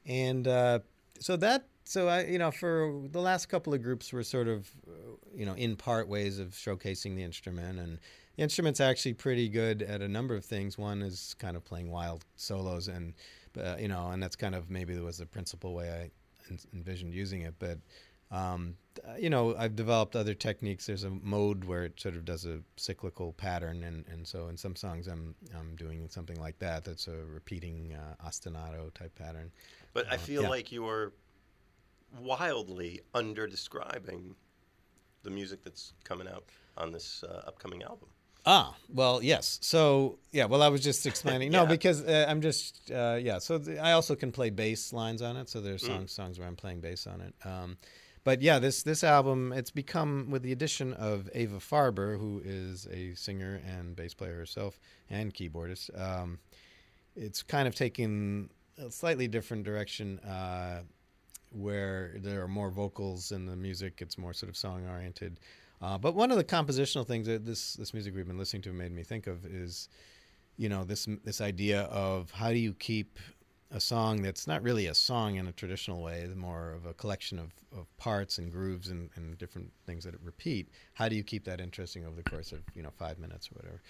[0.05, 0.79] and uh,
[1.19, 4.69] so that, so I, you know, for the last couple of groups, we're sort of,
[4.87, 4.91] uh,
[5.33, 7.79] you know, in part ways of showcasing the instrument.
[7.79, 7.99] And
[8.35, 10.77] the instrument's actually pretty good at a number of things.
[10.77, 13.13] One is kind of playing wild solos, and,
[13.57, 16.11] uh, you know, and that's kind of maybe was the principal way I
[16.51, 17.55] en- envisioned using it.
[17.59, 17.79] But,
[18.31, 18.75] um,
[19.07, 20.85] uh, you know, I've developed other techniques.
[20.85, 24.57] There's a mode where it sort of does a cyclical pattern, and, and so in
[24.57, 26.83] some songs I'm I'm doing something like that.
[26.83, 29.51] That's a repeating uh, ostinato type pattern.
[29.93, 30.49] But I Uh, feel yeah.
[30.49, 31.13] like you're
[32.19, 34.35] wildly under describing
[35.23, 36.45] the music that's coming out
[36.77, 38.09] on this uh, upcoming album.
[38.45, 39.59] Ah, well, yes.
[39.61, 41.51] So, yeah, well, I was just explaining.
[41.51, 41.69] No, Yeah.
[41.69, 43.39] because uh, I'm just, uh, yeah.
[43.39, 45.49] So th- I also can play bass lines on it.
[45.49, 45.87] So there's Mm.
[45.87, 47.33] songs songs where I'm playing bass on it.
[47.45, 47.77] Um,
[48.23, 52.87] but yeah, this this album it's become with the addition of Ava Farber, who is
[52.91, 55.89] a singer and bass player herself and keyboardist.
[55.99, 56.39] Um,
[57.15, 60.19] it's kind of taken a slightly different direction.
[60.19, 60.81] Uh,
[61.51, 64.01] where there are more vocals in the music.
[64.01, 65.39] It's more sort of song oriented.
[65.81, 68.73] Uh, but one of the compositional things that this this music we've been listening to
[68.73, 69.87] made me think of is,
[70.57, 73.17] you know, this this idea of how do you keep
[73.71, 77.37] a song that's not really a song in a traditional way, more of a collection
[77.37, 80.69] of, of parts and grooves and, and different things that it repeat.
[80.93, 83.55] How do you keep that interesting over the course of you know five minutes or
[83.55, 83.81] whatever?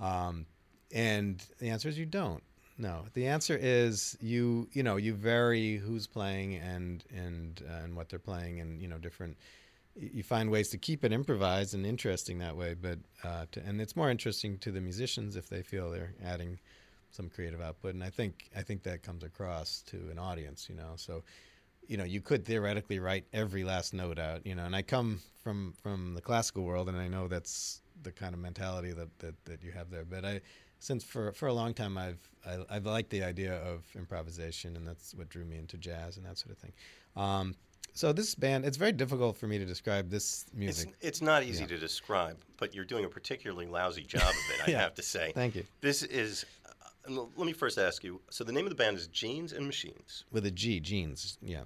[0.00, 0.46] Um,
[0.92, 2.42] and the answer is you don't.
[2.78, 4.68] No, the answer is you.
[4.72, 8.88] You know, you vary who's playing and and uh, and what they're playing, and you
[8.88, 9.36] know different.
[10.00, 13.80] You find ways to keep it improvised and interesting that way, but uh, to, and
[13.80, 16.58] it's more interesting to the musicians if they feel they're adding
[17.10, 20.68] some creative output, and I think I think that comes across to an audience.
[20.68, 21.24] You know, so
[21.86, 24.46] you know you could theoretically write every last note out.
[24.46, 28.12] You know, and I come from from the classical world, and I know that's the
[28.12, 30.40] kind of mentality that that, that you have there, but I
[30.78, 34.86] since for for a long time I've I, I've liked the idea of improvisation, and
[34.86, 36.72] that's what drew me into jazz and that sort of thing.
[37.16, 37.56] Um,
[37.92, 40.94] so this band, it's very difficult for me to describe this music.
[41.00, 41.68] it's not easy Yeah.
[41.68, 44.80] to describe, but you're doing a particularly lousy job of it, I Yeah.
[44.80, 45.32] have to say.
[45.34, 45.64] Thank you.
[45.80, 49.06] This is, uh, let me first ask you so the name of the band is
[49.08, 51.62] Genes and Machines, With a G, jeans, yeah.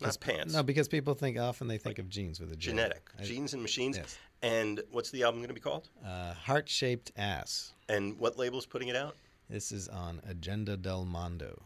[0.00, 0.52] not pants.
[0.54, 2.70] No, because people think often they think of jeans with a G.
[2.70, 3.08] Genetic.
[3.18, 3.96] I- Genes and Machines.
[3.96, 4.18] yes.
[4.40, 5.88] And what's the album going to be called?
[6.04, 7.72] Uh, heart shaped ass.
[7.88, 9.16] And what label's putting it out?
[9.50, 11.60] This is on Agenda del Mondo.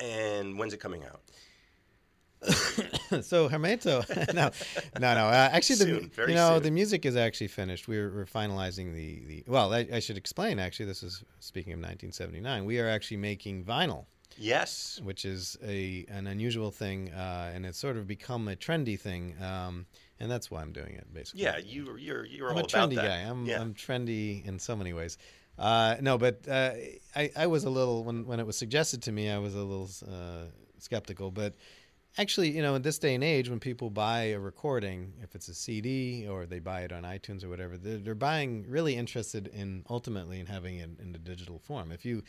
[0.00, 1.20] And when's it coming out?
[3.22, 4.50] so Hermeto, no,
[5.00, 5.26] no, no.
[5.26, 6.62] Uh, actually, the Soon, very you know soon.
[6.62, 7.88] the music is actually finished.
[7.88, 9.44] We're we're finalizing the the.
[9.46, 10.58] Well, I, I should explain.
[10.58, 12.64] Actually, this is speaking of 1979.
[12.64, 15.00] We are actually making vinyl, Yes.
[15.02, 19.34] which is a an unusual thing, uh, and it's sort of become a trendy thing.
[19.42, 19.86] Um,
[20.20, 21.42] and that's why I'm doing it, basically.
[21.44, 23.18] Yeah, you, you're, you're I'm all a trendy guy.
[23.20, 23.60] I'm yeah.
[23.60, 25.16] I'm trendy in so many ways.
[25.56, 26.72] Uh, no, but uh,
[27.16, 29.62] I I was a little when when it was suggested to me, I was a
[29.62, 30.44] little uh,
[30.78, 31.30] skeptical.
[31.30, 31.54] But
[32.16, 35.48] actually, you know, in this day and age, when people buy a recording, if it's
[35.48, 39.48] a CD or they buy it on iTunes or whatever, they're, they're buying really interested
[39.48, 41.92] in ultimately in having it in the digital form.
[41.92, 42.22] If you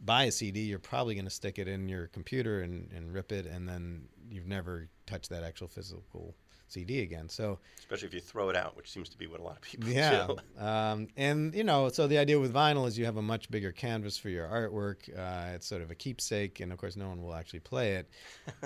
[0.00, 3.32] buy a CD, you're probably going to stick it in your computer and, and rip
[3.32, 6.34] it, and then you've never touched that actual physical
[6.74, 7.28] CD again.
[7.28, 9.62] So Especially if you throw it out, which seems to be what a lot of
[9.62, 10.36] people yeah, do.
[10.64, 13.72] um, and you know, so the idea with vinyl is you have a much bigger
[13.72, 15.08] canvas for your artwork.
[15.16, 18.08] Uh, it's sort of a keepsake, and of course, no one will actually play it.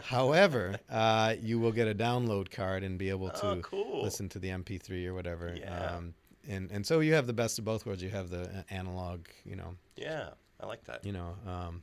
[0.03, 4.03] However, uh, you will get a download card and be able to Oh, cool.
[4.03, 5.55] listen to the MP3 or whatever.
[5.59, 5.97] Yeah.
[5.97, 6.15] Um,
[6.49, 8.03] and and so you have the best of both worlds.
[8.03, 11.05] You have the uh, analog, you know, Yeah, I like that.
[11.05, 11.35] you know.
[11.47, 11.83] Um,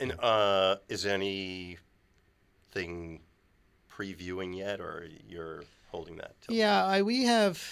[0.00, 1.78] And uh, is anything
[3.98, 6.34] previewing yet, or you're holding that.
[6.48, 7.62] Yeah, I, we have,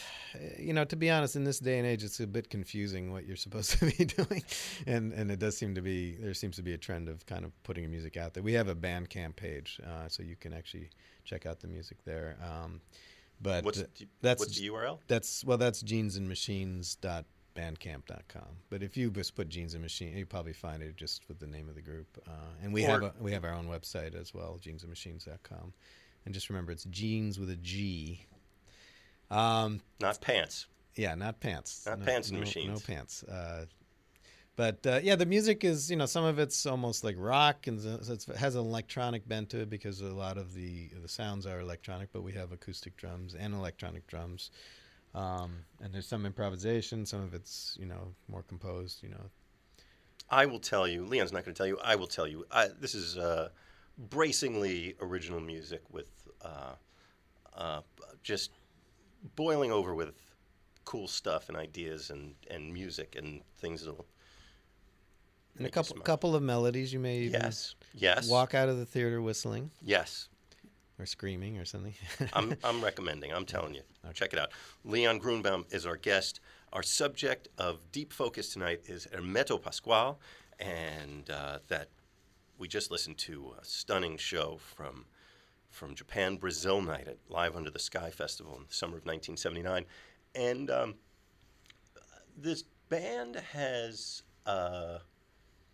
[0.59, 3.27] you know, to be honest, in this day and age, it's a bit confusing what
[3.27, 4.43] you're supposed to be doing,
[4.87, 7.45] and and it does seem to be there seems to be a trend of kind
[7.45, 8.43] of putting your music out there.
[8.43, 10.91] We have a Bandcamp page, uh, so you can actually
[11.25, 12.37] check out the music there.
[12.43, 12.81] Um,
[13.41, 13.83] but What's
[14.23, 14.99] that's what's the URL?
[15.09, 18.43] that's well, that's genesandmachines.bandcamp.com.
[18.71, 21.47] But if you just put Genes and Machine, you probably find it just with the
[21.47, 22.07] name of the group.
[22.27, 22.31] Uh,
[22.63, 25.73] and we Or- have a, we have our own website as well, genesandmachines.com.
[26.27, 28.27] And just remember, it's jeans with a G.
[29.31, 30.67] Um, Not pants.
[30.97, 31.85] yeah, not pants.
[31.87, 32.87] Not no, pants and no, machines.
[32.89, 33.23] No pants.
[33.23, 33.67] Uh,
[34.57, 37.79] but uh, yeah, the music is you know some of it's almost like rock and
[37.79, 41.61] it has an electronic bent to it because a lot of the the sounds are
[41.61, 44.51] electronic, but we have acoustic drums and electronic drums.
[45.15, 47.07] Um, and there's some improvisation.
[47.07, 49.03] Some of it's you know more composed.
[49.03, 49.31] You know,
[50.31, 51.05] I will tell you.
[51.05, 51.79] Leon's not going to tell you.
[51.85, 52.47] I will tell you.
[52.51, 53.51] I, this is uh,
[53.99, 56.16] bracingly original music with
[56.47, 56.75] uh,
[57.57, 57.81] uh,
[58.23, 58.51] just
[59.35, 60.15] boiling over with
[60.85, 64.07] cool stuff and ideas and, and music and things that'll.
[65.59, 67.75] and a couple couple of melodies you may even Yes.
[67.95, 68.29] Yes.
[68.29, 70.29] walk out of the theater whistling Yes.
[70.99, 71.95] or screaming or something.
[72.33, 73.33] I'm, I'm recommending.
[73.33, 73.83] I'm telling you.
[74.15, 74.51] Check it out.
[74.85, 76.41] Leon Gruenbaum is our guest.
[76.73, 80.19] Our subject of deep focus tonight is Hermeto Pascoal,
[80.61, 81.89] and uh, that
[82.59, 85.07] we just listened to a stunning show from
[85.71, 89.85] from Japan Brazil Night at Live Under the Sky Festival in the summer of 1979,
[90.35, 90.95] and um,
[92.37, 94.23] this band has.
[94.45, 94.99] Uh,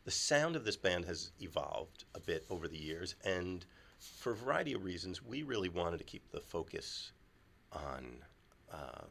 [0.04, 3.64] the sound of this band has evolved a bit over the years, and
[3.98, 7.12] for a variety of reasons, we really wanted to keep the focus
[7.72, 8.16] on
[8.72, 9.04] uh,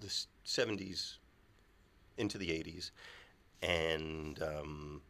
[0.00, 0.06] the
[0.46, 1.18] 70s
[2.16, 2.90] into the 80s,
[3.62, 5.02] and um,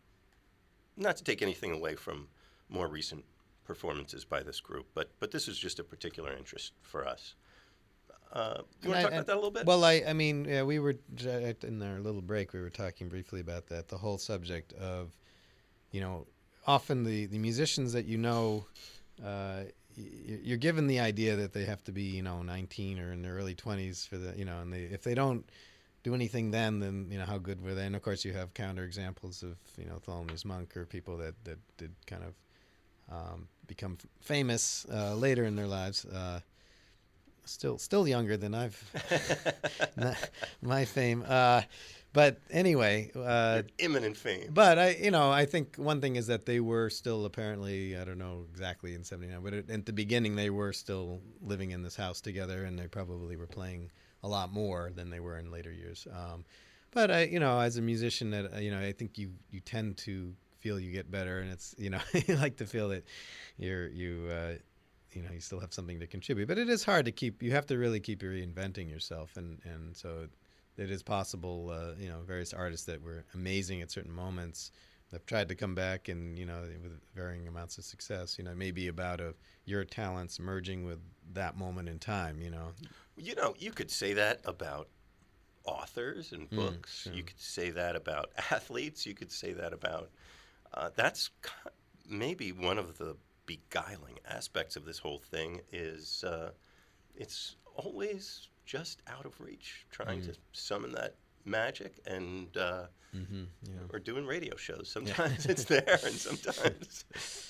[0.97, 2.29] not to take anything away from
[2.69, 3.25] more recent
[3.65, 7.35] performances by this group, but but this is just a particular interest for us.
[8.33, 9.65] Uh, you want to And I- talk about that a little bit?
[9.67, 12.53] Well, I, I mean, yeah, we were in our little break.
[12.53, 13.87] We were talking briefly about that.
[13.89, 15.12] The whole subject of,
[15.93, 16.27] you know,
[16.67, 18.67] often the the musicians that you know,
[19.25, 19.65] uh,
[19.97, 23.35] you're given the idea that they have to be, you know, 19 or in their
[23.35, 25.49] early 20s for the, you know, and they if they don't
[26.03, 27.87] do anything then, then you know how good were they?
[27.87, 31.35] And of course, you have counter examples of, you know, Thelonious Monk or people that
[31.45, 32.35] that did kind of
[33.11, 36.05] um, become famous uh, later in their lives.
[36.05, 36.41] Uh,
[37.45, 38.83] still, still younger than I've
[39.97, 40.17] not
[40.63, 41.25] my fame.
[41.27, 41.63] Uh,
[42.13, 44.51] but anyway, uh, Imminent fame.
[44.55, 48.05] but I, you know, I think one thing is that they were still apparently, I
[48.05, 51.83] don't know exactly in '79, but at, at the beginning they were still living in
[51.83, 53.91] this house together, and they probably were playing
[54.23, 56.07] a lot more than they were in later years.
[56.13, 56.45] Um,
[56.93, 59.59] but I, you know, as a musician, that uh, you know, I think you you
[59.59, 60.35] tend to
[60.65, 63.05] feel you get better, and it's you know, you like to feel that
[63.59, 64.29] you're you.
[64.31, 64.55] Uh,
[65.12, 67.41] you know, you still have something to contribute, but it is hard to keep.
[67.43, 70.27] You have to really keep reinventing yourself, and and so
[70.77, 71.71] it is possible.
[71.71, 74.73] Uh, you know, various artists that were amazing at certain moments
[75.12, 78.39] have tried to come back, and you know, with varying amounts of success.
[78.39, 79.35] You know, maybe about a,
[79.67, 80.99] your talents merging with
[81.35, 82.41] that moment in time.
[82.41, 82.69] You know,
[83.17, 84.89] You know, you could say that about
[85.65, 87.05] authors and Mm, books.
[87.05, 87.12] sure.
[87.15, 89.07] You could say that about athletes.
[89.07, 90.11] You could say that about.
[90.75, 91.31] Uh, that's
[92.09, 93.16] maybe one of the
[93.47, 96.51] beguiling aspects of this whole thing is uh,
[97.14, 99.87] it's always just out of reach.
[99.91, 100.33] Trying Mm.
[100.33, 101.14] to summon that
[101.45, 102.57] magic and.
[102.57, 103.83] Uh, mm-hmm, you know.
[103.93, 104.89] or doing radio shows.
[104.91, 107.05] Sometimes it's there, and sometimes,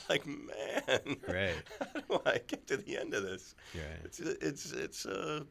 [0.08, 1.54] like, man, Right.
[1.78, 3.54] how do I get to the end of this?
[3.74, 4.00] Right.
[4.04, 5.46] It's it's it's a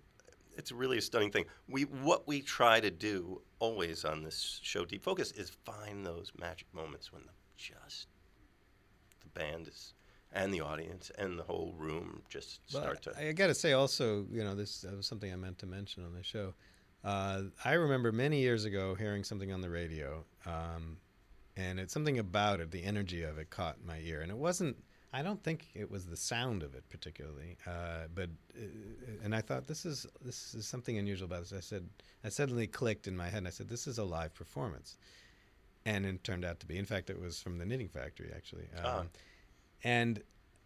[0.57, 1.45] it's really a stunning thing.
[1.67, 6.31] We what we try to do always on this show, Deep Focus, is find those
[6.37, 8.07] magic moments when the just
[9.21, 9.93] the band is
[10.33, 13.27] and the audience and the whole room just start But to.
[13.27, 16.13] I got to say also, you know, this was something I meant to mention on
[16.13, 16.53] the show.
[17.03, 20.97] Uh, I remember many years ago hearing something on the radio, um,
[21.55, 24.77] and it's something about it, the energy of it caught my ear, and it wasn't.
[25.15, 28.63] I don't think it was the sound of it particularly, uh, but uh,
[29.23, 31.53] and I thought this is this is something unusual about this.
[31.53, 31.87] I said
[32.23, 34.97] I suddenly clicked in my head, and I said this is a live performance,
[35.85, 36.77] and it turned out to be.
[36.77, 39.03] In fact, it was from the Knitting Factory actually, um, Ah.
[39.83, 40.21] and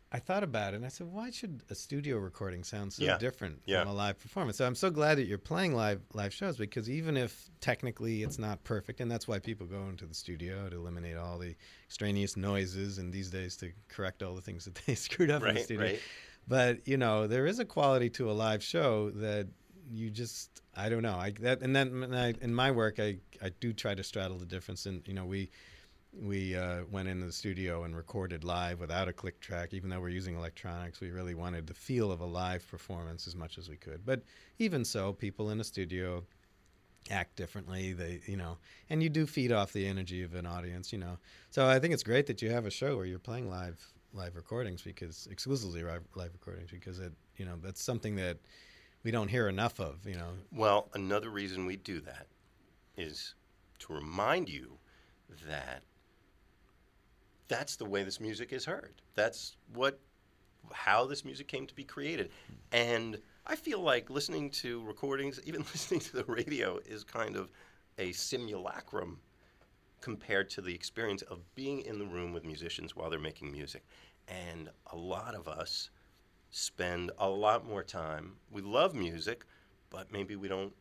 [0.09, 3.17] I thought about it and I said, why should a studio recording sound so Yeah.
[3.17, 3.81] different Yeah.
[3.81, 4.55] from a live performance?
[4.57, 8.39] So I'm so glad that you're playing live live shows because even if technically it's
[8.39, 11.57] not perfect, and that's why people go into the studio to eliminate all the
[11.87, 15.47] extraneous noises and these days to correct all the things that they screwed up in
[15.49, 15.85] the Right, studio.
[15.87, 16.01] right.
[16.47, 19.49] But you know, there is a quality to a live show that
[19.91, 21.15] you just I don't know.
[21.15, 24.37] I that and then and I, in my work I I do try to straddle
[24.37, 25.49] the difference and you know we
[26.13, 29.73] we uh, went into the studio and recorded live without a click track.
[29.73, 33.35] Even though we're using electronics, we really wanted the feel of a live performance as
[33.35, 34.05] much as we could.
[34.05, 34.23] But
[34.57, 36.23] even so, people in a studio
[37.09, 37.93] act differently.
[37.93, 38.57] They, you know,
[38.89, 41.17] and you do feed off the energy of an audience, you know.
[41.49, 43.79] So I think it's great that you have a show where you're playing live
[44.13, 48.37] live recordings because exclusively live, live recordings because it, you know, that's something that
[49.07, 50.31] we don't hear enough of, you know.
[50.51, 52.27] Well, another reason we do that
[52.97, 53.35] is
[53.79, 54.79] to remind you
[55.47, 55.81] that
[57.47, 58.95] that's the way this music is heard.
[59.15, 59.97] That's what
[60.73, 62.31] how this music came to be created.
[62.73, 67.49] And I feel like listening to recordings, even listening to the radio is kind of
[67.97, 69.21] a simulacrum
[70.01, 73.85] compared to the experience of being in the room with musicians while they're making music.
[74.27, 75.91] And a lot of us
[76.49, 78.37] spend a lot more time.
[78.51, 79.45] We love music,
[79.89, 80.73] but maybe we don't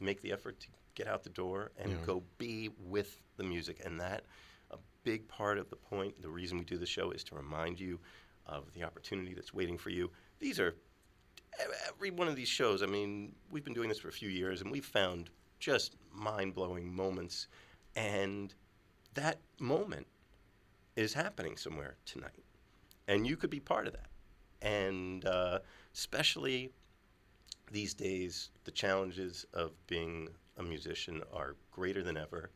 [0.00, 2.04] make the effort to get out the door and Yeah.
[2.04, 3.80] go be with the music.
[3.84, 4.24] And that,
[4.70, 7.78] a big part of the point, the reason we do the show is to remind
[7.80, 8.00] you
[8.46, 10.10] of the opportunity that's waiting for you.
[10.38, 10.76] These are
[11.88, 12.82] every one of these shows.
[12.82, 16.92] I mean, we've been doing this for a few years, and we've found just mind-blowing
[16.92, 17.48] moments,
[17.94, 18.54] and
[19.14, 20.06] that moment
[20.96, 22.44] is happening somewhere tonight,
[23.08, 24.09] and you could be part of that.
[24.62, 25.60] And uh,
[25.94, 26.70] especially
[27.70, 32.50] these days, the challenges of being a musician are greater than ever,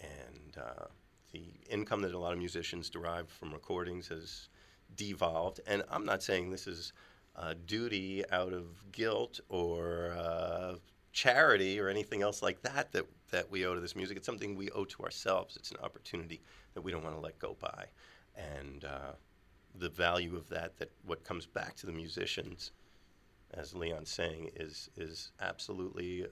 [0.00, 0.86] and uh,
[1.32, 4.48] the income that a lot of musicians derive from recordings has
[4.96, 5.60] devolved.
[5.66, 6.92] And I'm not saying this is
[7.36, 10.74] uh, duty out of guilt or uh,
[11.12, 14.16] charity or anything else like that, that that we owe to this music.
[14.16, 15.56] It's something we owe to ourselves.
[15.56, 16.40] It's an opportunity
[16.74, 17.86] that we don't want to let go by,
[18.36, 19.12] and uh,
[19.74, 22.72] the value of that, that what comes back to the musicians,
[23.52, 26.26] as Leon's saying, is is absolutely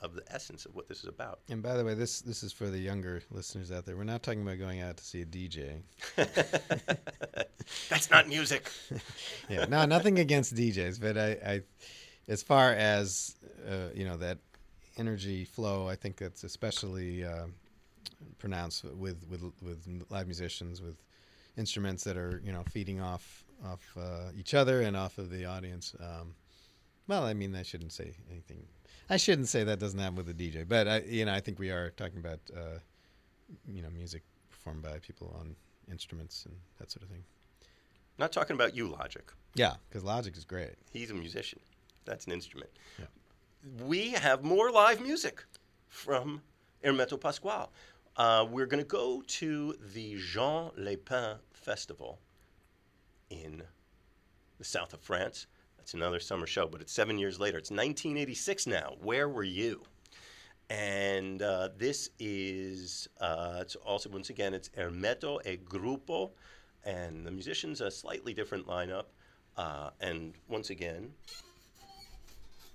[0.00, 1.38] of the essence of what this is about.
[1.48, 3.96] And by the way, this this is for the younger listeners out there.
[3.96, 5.82] We're not talking about going out to see a DJ.
[7.88, 8.70] That's not music.
[9.48, 11.62] yeah, no, nothing against DJs, but I, I
[12.28, 13.36] as far as
[13.68, 14.38] uh, you know that
[14.96, 17.46] energy flow, I think that's especially uh,
[18.38, 20.96] pronounced with with with live musicians with
[21.56, 25.44] instruments that are you know feeding off off uh, each other and off of the
[25.44, 25.94] audience.
[26.00, 26.34] Um,
[27.08, 28.64] well, I mean, I shouldn't say anything.
[29.10, 31.58] I shouldn't say that doesn't happen with a DJ, but I, you know, I think
[31.58, 32.78] we are talking about uh,
[33.68, 35.54] you know music performed by people on
[35.90, 37.24] instruments and that sort of thing.
[38.18, 39.32] Not talking about you, Logic.
[39.54, 40.74] Yeah, because Logic is great.
[40.90, 41.60] He's a musician.
[42.04, 42.70] That's an instrument.
[42.98, 43.06] Yeah.
[43.84, 45.44] We have more live music
[45.88, 46.42] from
[46.84, 47.70] Hermeto Pascoal.
[48.16, 52.18] Uh, we're going to go to the Juan-les-Pins Festival
[53.30, 53.62] in
[54.58, 55.46] the south of France.
[55.78, 57.56] That's another summer show, but it's seven years later.
[57.56, 58.96] It's 1986 now.
[59.00, 59.82] Where were you?
[60.68, 66.32] And uh, this is, uh, it's also, once again, it's Hermeto e Grupo,
[66.84, 69.04] and the musicians a slightly different lineup.
[69.56, 71.10] Uh, and once again,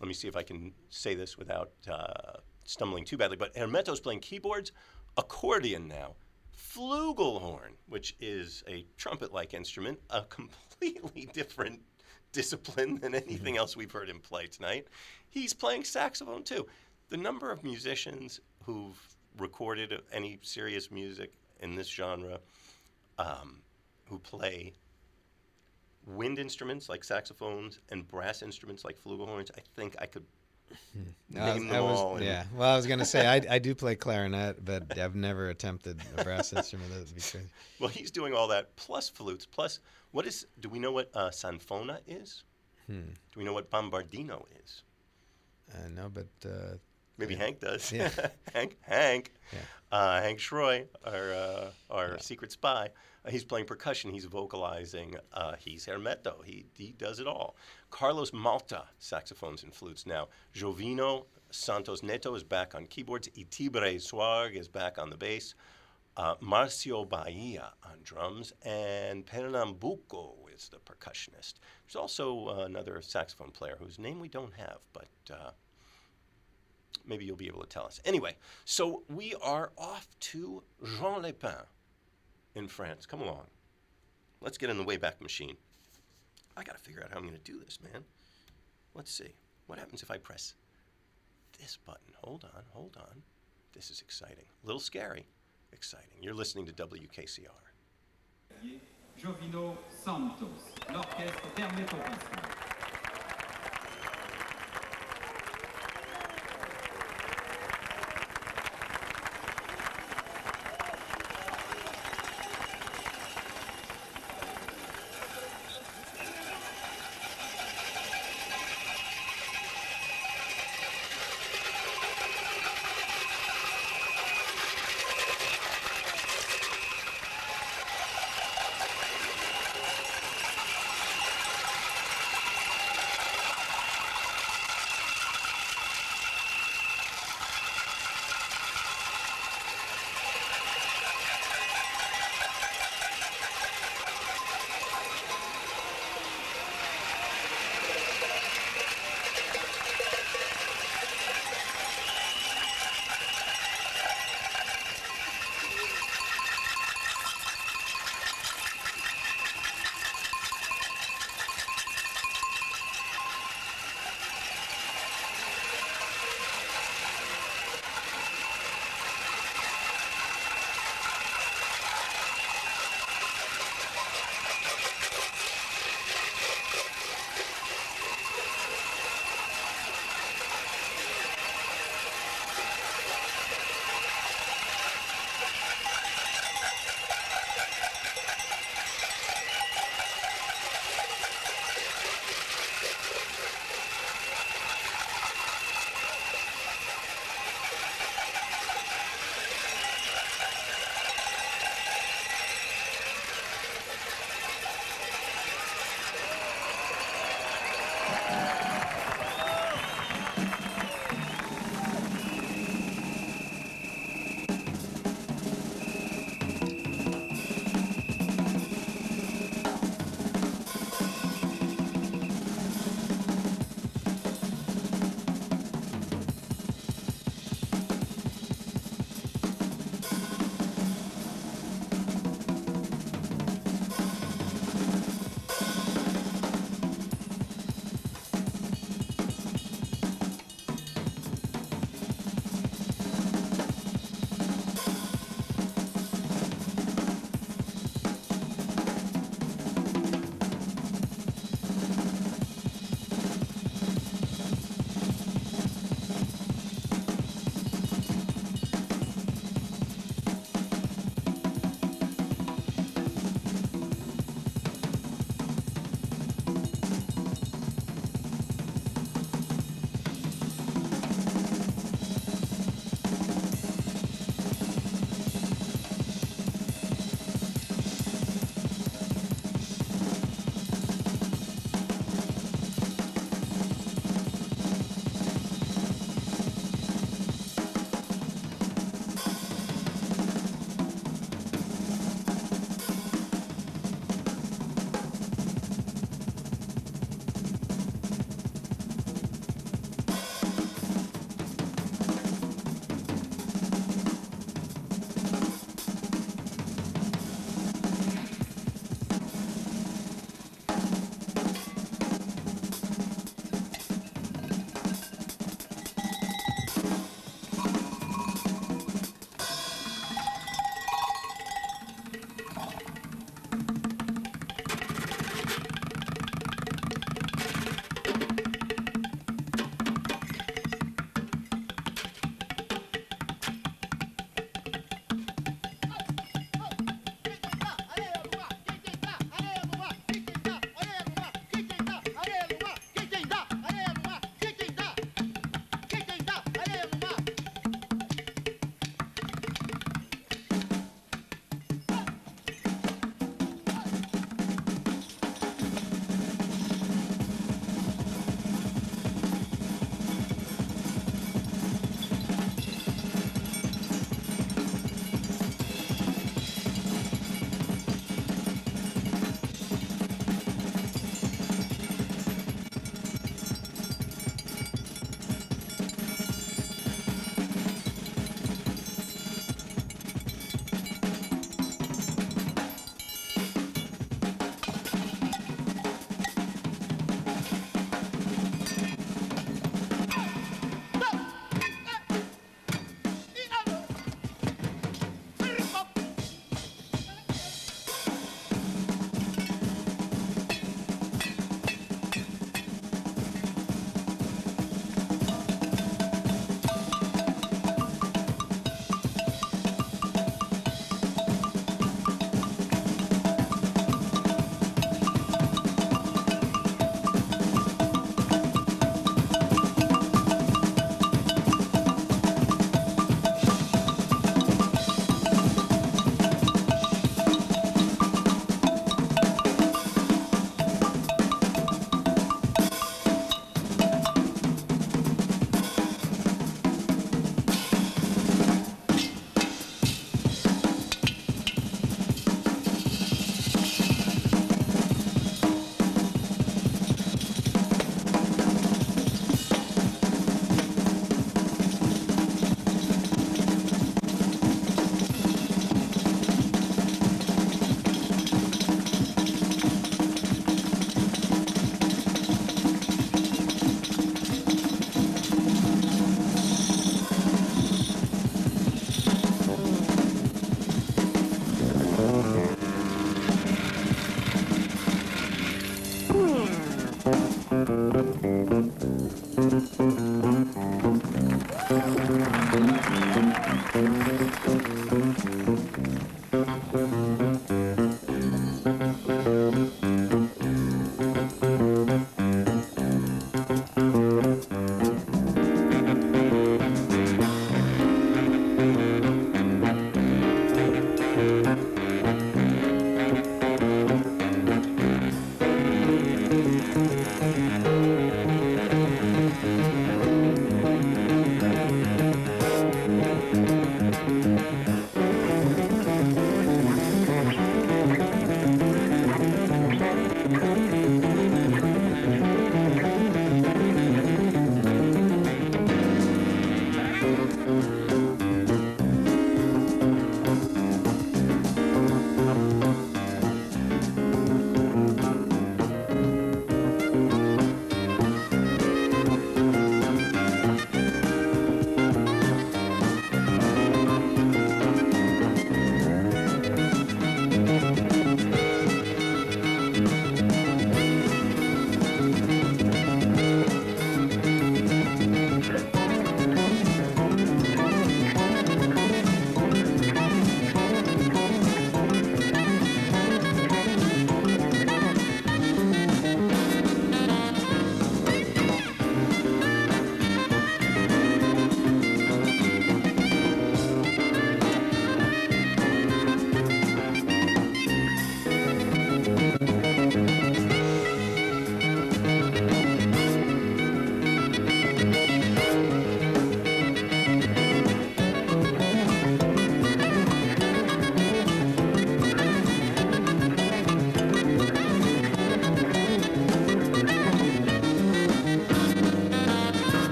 [0.00, 3.36] let me see if I can say this without uh, stumbling too badly.
[3.36, 4.72] But Hermeto's playing keyboards,
[5.16, 6.14] accordion now,
[6.56, 11.80] flugelhorn, which is a trumpet-like instrument, a completely different
[12.32, 14.86] discipline than anything else we've heard him play tonight.
[15.30, 16.66] He's playing saxophone too.
[17.08, 18.98] The number of musicians who've
[19.38, 22.40] recorded any serious music in this genre
[23.18, 23.62] um,
[24.08, 24.72] who play
[26.06, 30.24] wind instruments like saxophones and brass instruments like flugelhorns, I think I could
[31.36, 32.16] I was- name I them was- all.
[32.16, 32.44] and- yeah.
[32.54, 36.24] Well, I was gonna say I, I do play clarinet, but I've never attempted a
[36.24, 36.90] brass instrument.
[36.92, 37.46] That would be crazy.
[37.80, 39.80] Well, he's doing all that plus flutes, plus
[40.12, 40.46] what is?
[40.60, 42.44] Do we know what uh, sanfona is?
[42.86, 43.00] Hmm.
[43.32, 44.82] Do we know what bombardino is?
[45.74, 46.76] Uh, no, but uh,
[47.18, 47.40] Maybe Yeah.
[47.40, 47.90] Hank does.
[47.92, 48.10] Yeah.
[48.54, 49.58] Hank, Hank, Yeah.
[49.90, 52.90] uh, Hank Schroy, our uh, our secret spy.
[53.28, 54.10] He's playing percussion.
[54.10, 55.16] He's vocalizing.
[55.32, 56.44] Uh, he's Hermeto.
[56.44, 57.56] He he does it all.
[57.90, 60.28] Carlos Malta, saxophones and flutes now.
[60.54, 63.28] Jovino Santos Neto is back on keyboards.
[63.36, 65.54] Itiberê Zwarg is back on the bass.
[66.16, 71.54] Uh, Marcio Bahia on drums, and Pernambuco is the percussionist.
[71.86, 75.50] There's also uh, another saxophone player whose name we don't have, but uh,
[77.06, 78.00] maybe you'll be able to tell us.
[78.06, 81.66] Anyway, so we are off to Juan-les-Pins
[82.56, 83.06] in France.
[83.06, 83.46] Come along.
[84.40, 85.56] Let's get in the Wayback Machine.
[86.56, 88.02] I got to figure out how I'm going to do this, man.
[88.94, 89.34] Let's see.
[89.66, 90.54] What happens if I press
[91.60, 92.12] this button?
[92.22, 93.22] Hold on, hold on.
[93.74, 94.46] This is exciting.
[94.64, 95.26] A little scary.
[95.72, 96.22] Exciting.
[96.22, 97.50] You're listening to WKCR.
[100.04, 101.48] Santos, l'orchestre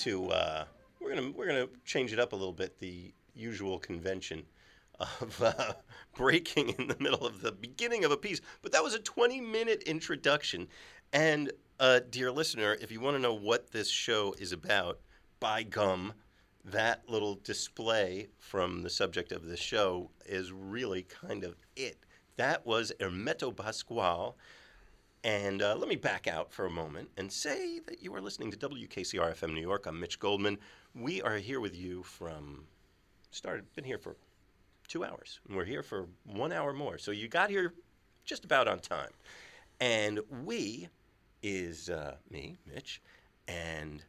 [0.00, 0.30] To.
[0.30, 0.64] Uh,
[0.98, 2.78] we're gonna we're gonna change it up a little bit.
[2.78, 4.44] The usual convention
[4.98, 5.74] of uh,
[6.16, 9.40] breaking in the middle of the beginning of a piece, but that was a 20
[9.40, 10.68] minute introduction.
[11.12, 15.00] And uh, dear listener, if you want to know what this show is about,
[15.38, 16.12] by gum,
[16.64, 21.98] that little display from the subject of the show is really kind of it.
[22.36, 24.36] That was Hermeto Pascoal.
[25.22, 28.50] And uh, let me back out for a moment and say that you are listening
[28.52, 29.84] to WKCR FM New York.
[29.86, 30.58] I'm Mitch Goldman.
[30.94, 32.64] We are here with you from
[33.30, 34.16] started been here for
[34.88, 36.96] two hours, and we're here for one hour more.
[36.96, 37.74] So you got here
[38.24, 39.10] just about on time.
[39.78, 40.88] And we
[41.42, 43.02] is uh, me, Mitch,
[43.46, 44.02] and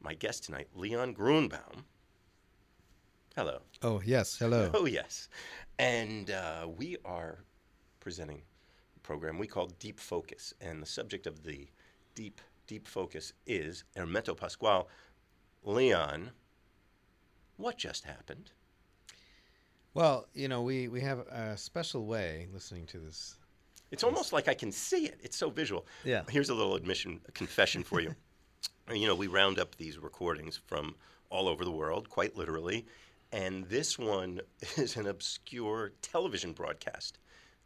[0.00, 1.84] my guest tonight, Leon Gruenbaum.
[3.34, 3.60] Hello.
[3.82, 4.70] Oh yes, hello.
[4.74, 5.28] Oh, yes.
[5.78, 7.38] And uh, we are
[8.00, 8.42] presenting
[9.08, 10.52] program we call Deep Focus.
[10.60, 11.66] And the subject of the
[12.14, 14.86] Deep, Deep Focus is Hermeto Pascoal.
[15.64, 16.30] Leon,
[17.56, 18.50] what just happened?
[19.94, 23.38] Well, you know, we we have a special way listening to this.
[23.90, 25.18] It's almost like I can see it.
[25.22, 25.86] It's so visual.
[26.04, 26.24] Yeah.
[26.28, 28.14] Here's a little admission, a confession for you.
[28.92, 30.94] you know, we round up these recordings from
[31.30, 32.84] all over the world, quite literally,
[33.32, 34.42] and this one
[34.76, 37.18] is an obscure television broadcast.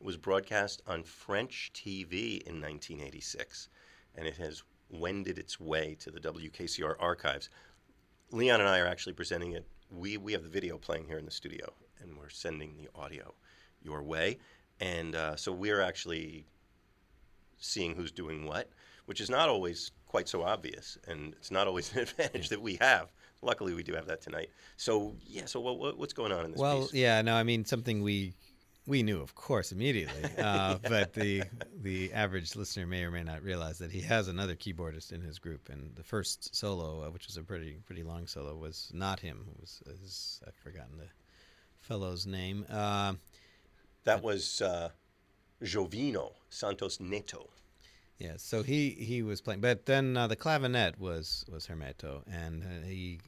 [0.03, 3.69] Was broadcast on French TV in 1986,
[4.17, 7.49] and it has wended its way to the WKCR archives.
[8.33, 9.65] Leon and I are actually presenting it.
[9.91, 13.33] We, we have the video playing here in the studio, and we're sending the audio
[13.81, 14.39] your way.
[14.81, 16.47] And uh, so we're actually
[17.59, 18.71] seeing who's doing what,
[19.07, 22.77] which is not always quite so obvious, and it's not always an advantage that we
[22.81, 23.13] have.
[23.41, 24.51] Luckily, we do have that tonight.
[24.77, 26.95] So yeah, so what, what, what's going on in this Well, piece?
[26.95, 28.35] yeah, no, I mean something we
[28.87, 30.25] we knew, of course, immediately.
[30.39, 31.45] Uh, But the
[31.83, 35.39] the average listener may or may not realize that he has another keyboardist in his
[35.39, 39.21] group, and the first solo, uh, which was a pretty pretty long solo, was not
[39.21, 39.47] him.
[39.55, 41.09] It was his, I've forgotten the
[41.81, 42.67] fellow's name.
[42.69, 43.15] Uh,
[44.05, 44.91] That was uh,
[45.63, 47.49] Jovino Santos Neto.
[48.19, 52.63] Yeah, so he he was playing, but then uh, the clavinet was was Hermeto, and
[52.63, 53.21] uh, he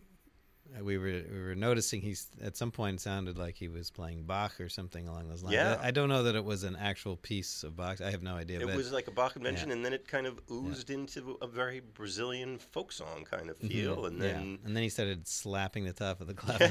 [0.82, 4.60] we were we were noticing he's at some point sounded like he was playing Bach
[4.60, 5.54] or something along those lines.
[5.54, 5.78] Yeah.
[5.80, 8.00] I, I don't know that it was an actual piece of Bach.
[8.00, 8.60] I have no idea.
[8.60, 9.76] It but was like a Bach convention, yeah.
[9.76, 14.06] and then it kind of oozed into a very Brazilian folk song kind of feel,
[14.06, 14.24] and Mm-hmm.
[14.24, 14.32] yeah.
[14.32, 16.70] then and then he started slapping the top of the clavinet.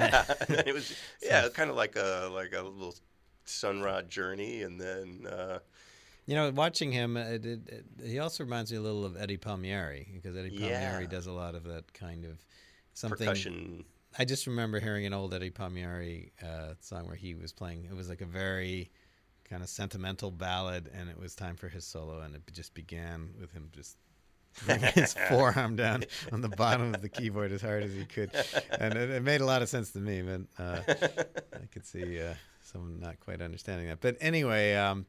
[0.49, 2.95] yeah, it was yeah, kind of like a like a little
[3.45, 5.59] sunrod journey, and then uh,
[6.25, 9.37] You know, watching him, it, it, it, he also reminds me a little of Eddie
[9.37, 10.79] Palmieri because Eddie Yeah.
[10.89, 12.37] Palmieri does a lot of that kind of
[12.93, 13.17] something.
[13.27, 13.83] percussion.
[14.17, 17.85] I just remember hearing an old Eddie Palmieri uh, song where he was playing.
[17.85, 18.91] It was like a very
[19.49, 23.29] kind of sentimental ballad, and it was time for his solo, and it just began
[23.39, 23.97] with him just
[24.65, 28.31] bringing his forearm down on the bottom of the keyboard as hard as he could,
[28.79, 30.21] and it, it made a lot of sense to me.
[30.21, 30.79] But uh,
[31.53, 33.99] I could see uh, someone not quite understanding that.
[33.99, 35.07] But anyway, um,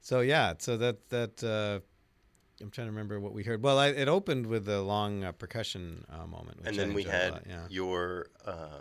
[0.00, 1.82] so yeah, so that that.
[2.60, 3.62] I'm trying to remember what we heard.
[3.62, 7.02] Well, I, it opened with a long uh, percussion uh, moment, which and then we
[7.04, 7.66] had lot, yeah.
[7.70, 8.80] your uh,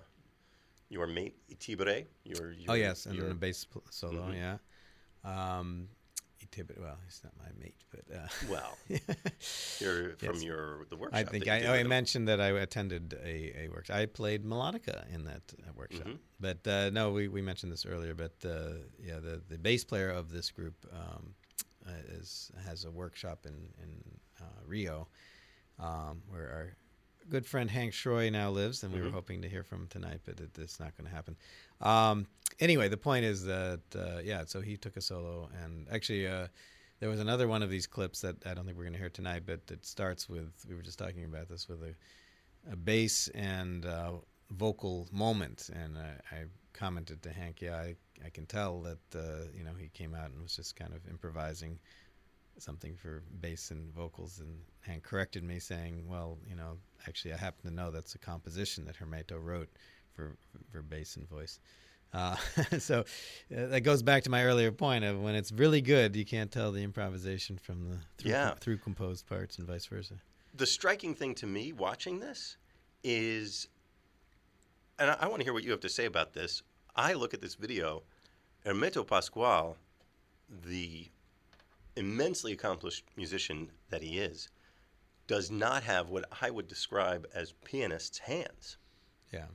[0.89, 4.35] your mate Tibre, your, your Oh yes, and your, then the bass solo, Mhm.
[4.35, 4.57] yeah.
[5.59, 5.89] Um,
[6.51, 8.75] Tibet, well, he's not my mate, but uh, well,
[9.79, 10.43] your from Yes.
[10.43, 11.19] your the workshop.
[11.19, 13.97] I think I, oh, I mentioned that I attended a, a workshop.
[13.97, 16.17] I played melodica in that uh, workshop, Mhm.
[16.39, 18.15] but uh, no, we, we mentioned this earlier.
[18.15, 21.35] But uh, yeah, the, the bass player of this group um,
[21.87, 23.53] uh, is has a workshop in
[23.83, 25.07] in uh, Rio,
[25.79, 26.73] um, where our
[27.29, 29.13] good friend Hank Schroy now lives, and we were Mhm.
[29.13, 31.35] hoping to hear from him tonight, but it, it's not going to happen.
[31.81, 32.27] Um,
[32.59, 36.27] anyway, the point is that uh, yeah, so he took a solo, and actually.
[36.27, 36.47] Uh,
[37.01, 39.09] there was another one of these clips that I don't think we're going to hear
[39.09, 41.95] tonight, but it starts with we were just talking about this with a,
[42.69, 44.11] a bass and uh,
[44.51, 46.43] vocal moment, and I, I
[46.73, 50.31] commented to Hank, yeah, I, I can tell that uh, you know he came out
[50.31, 51.79] and was just kind of improvising
[52.57, 56.77] something for bass and vocals, and Hank corrected me saying, well, you know,
[57.07, 59.69] actually I happen to know that's a composition that Hermeto wrote
[60.13, 60.35] for
[60.71, 61.59] for bass and voice.
[62.11, 62.35] Uh,
[62.79, 66.25] so uh, that goes back to my earlier point of when it's really good, you
[66.25, 68.55] can't tell the improvisation from the through, Yeah.
[68.55, 70.15] through composed parts and vice versa.
[70.55, 72.57] the striking thing to me watching this
[73.03, 73.67] is,
[74.97, 76.63] and I, I want to hear what you have to say about this.
[76.95, 78.03] I look at this video,
[78.65, 79.77] Hermeto Pascoal,
[80.65, 81.07] the
[81.95, 84.49] immensely accomplished musician that he is,
[85.27, 88.77] does not have what I would describe as pianist's hands.
[89.31, 89.45] Yeah.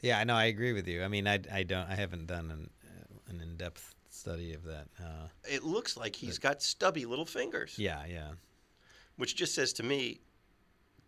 [0.00, 0.34] Yeah, I know.
[0.34, 1.02] I agree with you.
[1.02, 1.88] I mean, I, I don't.
[1.88, 4.88] I haven't done an uh, an in depth study of that.
[5.00, 8.32] Uh, It looks like he's got stubby little fingers, yeah, yeah,
[9.16, 10.20] which just says to me,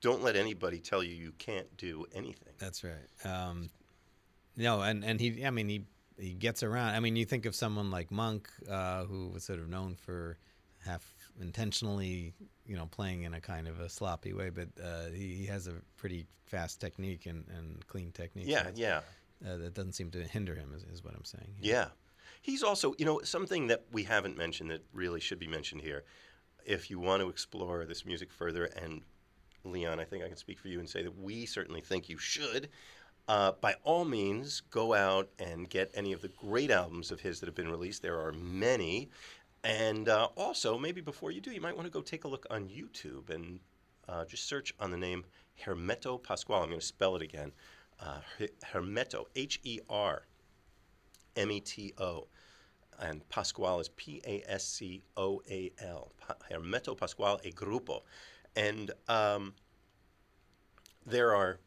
[0.01, 2.52] don't let anybody tell you you can't do anything.
[2.59, 3.09] That's right.
[3.24, 3.68] Um,
[4.56, 5.85] no, and and he, I mean, he
[6.18, 6.94] he gets around.
[6.94, 10.39] I mean, you think of someone like Monk, uh, who was sort of known for
[10.85, 12.32] half intentionally,
[12.66, 15.66] you know, playing in a kind of a sloppy way, but uh, he, he has
[15.66, 18.47] a pretty fast technique and, and clean technique.
[18.47, 19.01] Yeah, yeah.
[19.44, 21.55] Uh, that doesn't seem to hinder him, is, is what I'm saying.
[21.60, 21.89] Yeah.
[22.40, 26.05] He's also, you know, something that we haven't mentioned that really should be mentioned here.
[26.64, 29.02] If you want to explore this music further, and
[29.64, 32.18] Leon, I think I can speak for you and say that we certainly think you
[32.18, 32.68] should.
[33.26, 37.40] Uh, by all means, go out and get any of the great albums of his
[37.40, 38.02] that have been released.
[38.02, 39.09] There are many.
[39.62, 42.46] And uh, also, maybe before you do, you might want to go take a look
[42.51, 43.60] on YouTube and
[44.09, 45.24] uh, just search on the name
[45.64, 46.62] Hermeto Pascoal.
[46.62, 47.52] I'm going to spell it again.
[47.98, 48.18] Uh,
[48.72, 50.26] Hermeto, H E R
[51.36, 52.26] M E T O.
[53.01, 56.12] And Pascoal is P A S C O A L.
[56.51, 58.02] Hermeto Pascoal e Grupo.
[58.55, 59.55] And um,
[61.06, 61.59] there are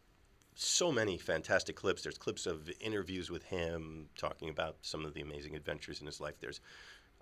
[0.60, 2.02] so many fantastic clips.
[2.02, 6.20] There's clips of interviews with him talking about some of the amazing adventures in his
[6.20, 6.34] life.
[6.40, 6.62] There's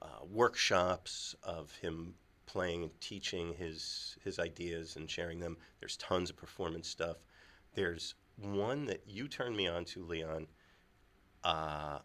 [0.02, 2.14] uh, workshops of him
[2.46, 5.58] playing and teaching his his ideas and sharing them.
[5.82, 7.18] There's tons of performance stuff.
[7.74, 10.48] There's one that you turned me on to, Leon.
[11.44, 12.00] Uh,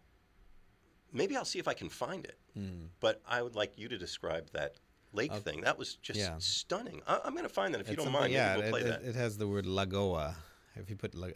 [1.13, 2.37] maybe I'll see if I can find it.
[2.57, 2.87] Mm.
[2.99, 4.75] But I would like you to describe that
[5.13, 5.61] lake Uh, thing.
[5.61, 6.35] That was just yeah.
[6.39, 7.01] stunning.
[7.07, 8.33] I, I'm going to find that if you don't mind.
[8.33, 9.03] yeah, we'll it, play it, that.
[9.03, 10.35] it has the word Lagoa.
[10.75, 11.27] If you put uh,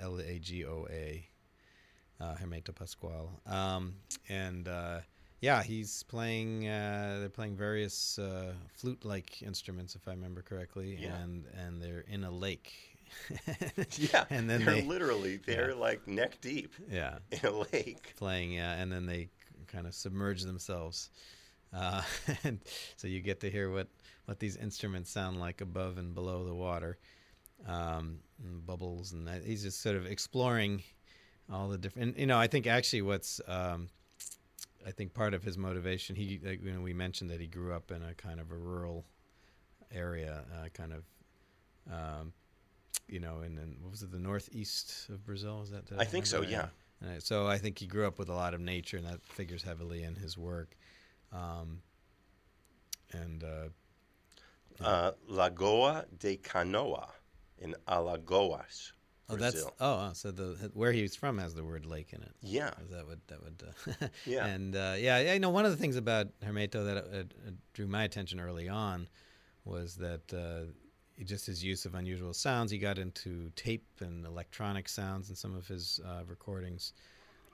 [0.00, 1.26] L A G O A,
[2.20, 3.94] uh, Hermeto Pascoal, um,
[4.28, 4.98] and uh,
[5.40, 6.68] yeah, he's playing.
[6.68, 11.16] Uh, they're playing various uh, flute-like instruments, if I remember correctly, Yeah.
[11.20, 12.72] and and they're in a lake.
[13.98, 18.14] yeah, and then they're they literally they're like neck deep yeah in a lake.
[18.16, 19.28] playing, uh, and then they
[19.68, 21.10] kind of submerge themselves.
[21.74, 22.02] Uh,
[22.44, 22.58] and
[22.96, 23.88] so you get to hear what,
[24.26, 26.98] what these instruments sound like above and below the water,
[27.66, 30.82] um, and bubbles, and that, he's just sort of exploring
[31.52, 32.10] all the different.
[32.10, 33.88] And, you know, I think actually what's um,
[34.86, 36.16] I think part of his motivation.
[36.16, 38.56] He, like, you know, we mentioned that he grew up in a kind of a
[38.56, 39.04] rural
[39.92, 41.04] area, uh, kind of.
[41.92, 42.32] Um,
[43.08, 45.60] you know, in, what was it, the northeast of Brazil?
[45.62, 45.84] Is that?
[45.86, 46.66] did I think so, yeah.
[47.04, 49.62] I- so I think he grew up with a lot of nature, and that figures
[49.62, 50.76] heavily in his work.
[51.32, 51.82] Um,
[53.12, 53.68] and uh,
[54.80, 57.08] Uh, Lagoa de Canoa
[57.62, 58.92] in Alagoas,
[59.28, 59.74] oh, that's Brazil.
[59.80, 62.32] oh, oh, so the where he's from has the word lake in it.
[62.42, 63.62] Yeah, That would that would
[64.02, 64.46] uh, Yeah.
[64.46, 67.50] And uh, yeah, yeah, you know, one of the things about Hermeto that uh, uh,
[67.72, 69.08] drew my attention early on
[69.64, 70.72] was that uh,
[71.24, 72.70] just his use of unusual sounds.
[72.70, 76.92] He got into tape and electronic sounds in some of his uh, recordings.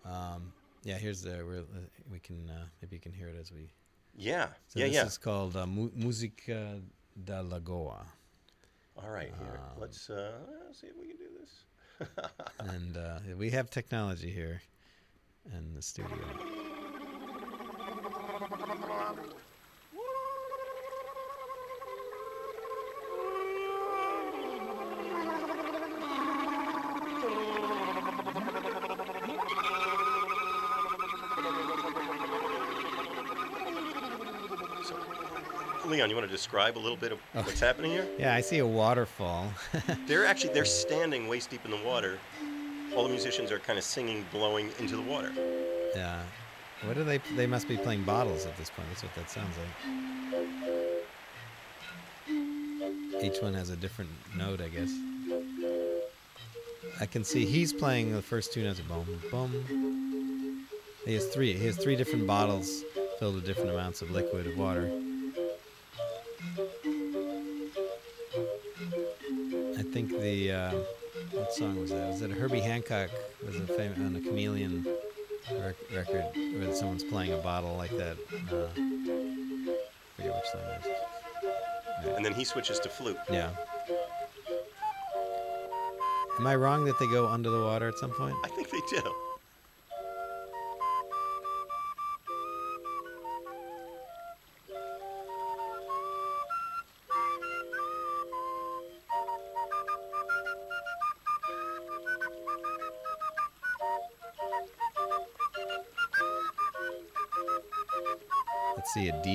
[0.05, 0.53] Um,
[0.85, 3.71] yeah, here's the we're, uh, we can uh, maybe you can hear it as we.
[4.17, 5.07] yeah, So yeah, this yeah.
[5.07, 6.81] is called uh, Musica
[7.25, 8.07] da Lagoa,
[9.03, 9.61] All right, here.
[9.61, 10.33] Um, let's uh,
[10.73, 12.09] see if we can do this.
[12.75, 14.61] and uh, we have technology here
[15.57, 16.19] in the studio.
[35.99, 37.43] Leon, you want to describe a little bit of Oh.
[37.43, 38.07] what's happening here?
[38.21, 39.53] Yeah, I see a waterfall.
[40.07, 42.21] They're actually they're standing waist deep in the water.
[42.95, 45.33] All the musicians are kind of singing, blowing into the water.
[45.97, 46.23] Yeah.
[46.85, 47.19] What are they?
[47.35, 48.87] They must be playing bottles at this point.
[48.91, 49.57] That's what that sounds
[52.29, 53.25] like.
[53.25, 54.93] Each one has a different note, I guess.
[57.01, 58.79] I can see he's playing the first two notes.
[58.83, 60.65] Boom, boom.
[61.05, 61.55] He has three.
[61.55, 62.85] He has three different bottles
[63.19, 64.89] filled with different amounts of liquid of water.
[70.03, 70.73] Think the uh,
[71.33, 72.07] what song was that?
[72.07, 73.11] Was it Herbie Hancock?
[73.45, 74.87] Was it famous on the Chameleon
[75.51, 78.17] rec- record where someone's playing a bottle like that?
[78.49, 78.69] Uh,
[80.17, 82.17] forget which song it is.
[82.17, 83.17] And then he switches to flute.
[83.29, 83.51] Yeah.
[86.39, 88.37] Am I wrong that they go under the water at some point?
[88.45, 89.28] I think they do.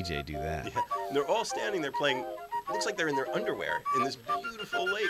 [0.04, 0.66] DJ do that.
[0.74, 0.82] Yeah.
[1.14, 2.26] They're all standing there playing.
[2.70, 5.10] Looks like they're in their underwear in this beautiful lake.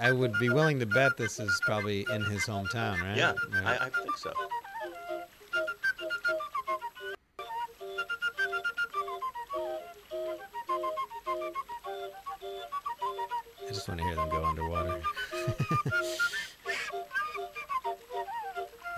[0.00, 3.16] I would be willing to bet this is probably in his hometown, right?
[3.16, 3.80] Yeah, Right.
[3.80, 4.32] I, I think so.
[13.66, 15.00] I just want to hear them go underwater.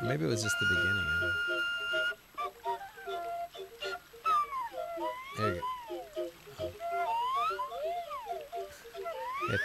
[0.05, 1.60] maybe it was just the beginning.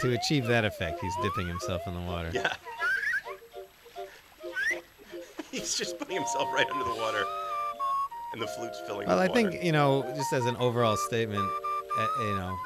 [0.01, 2.31] To achieve that effect, he's dipping himself in the water.
[2.33, 2.53] Yeah.
[5.51, 7.23] He's just putting himself right under the water,
[8.33, 9.07] and the flute's filling.
[9.07, 11.49] Well, I think you know, just as an overall statement,
[11.97, 12.57] uh, you know,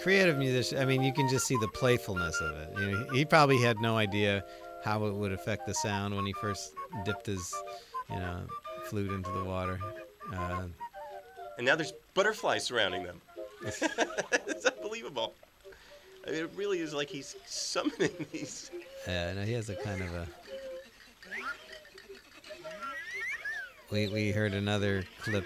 [0.00, 0.78] creative musician.
[0.78, 2.68] I mean, you can just see the playfulness of it.
[2.78, 4.44] You know, he probably had no idea
[4.84, 6.72] how it would affect the sound when he first
[7.04, 7.52] dipped his,
[8.08, 8.42] you know,
[8.84, 9.80] flute into the water.
[10.32, 10.66] Uh,
[11.56, 13.20] and now there's butterflies surrounding them.
[13.64, 15.34] it's unbelievable.
[16.28, 18.70] I mean, it really is like he's summoning these.
[19.06, 20.28] yeah, no, he has a kind of a.
[23.90, 25.44] We we heard another clip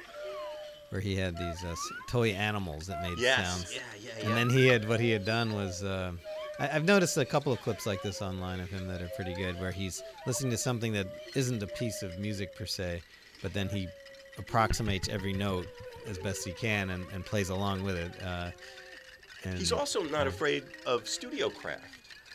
[0.91, 1.75] where he had these uh,
[2.09, 3.37] toy animals that made Yes.
[3.47, 3.73] sounds.
[3.75, 4.29] Yeah, yeah, yeah.
[4.29, 6.13] And then he had what he had done was uh,
[6.59, 9.35] I, I've noticed a couple of clips like this online of him that are pretty
[9.35, 11.07] good, where he's listening to something that
[11.37, 13.03] isn't a piece of music per se,
[13.43, 13.89] but then he
[14.39, 15.67] approximates every note
[16.09, 18.11] as best he can and, and plays along with it.
[18.25, 18.51] Uh,
[19.44, 21.85] and He's also not afraid of studio craft.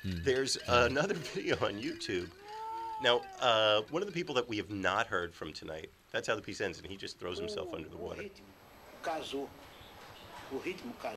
[0.03, 0.11] Hmm.
[0.23, 2.29] There's another video on YouTube.
[3.03, 6.35] Now, uh, one of the people that we have not heard from tonight, that's how
[6.35, 8.23] the piece ends, and he just throws himself under the water.
[8.23, 9.47] ritmo casou.
[10.53, 11.15] O ritmo casou.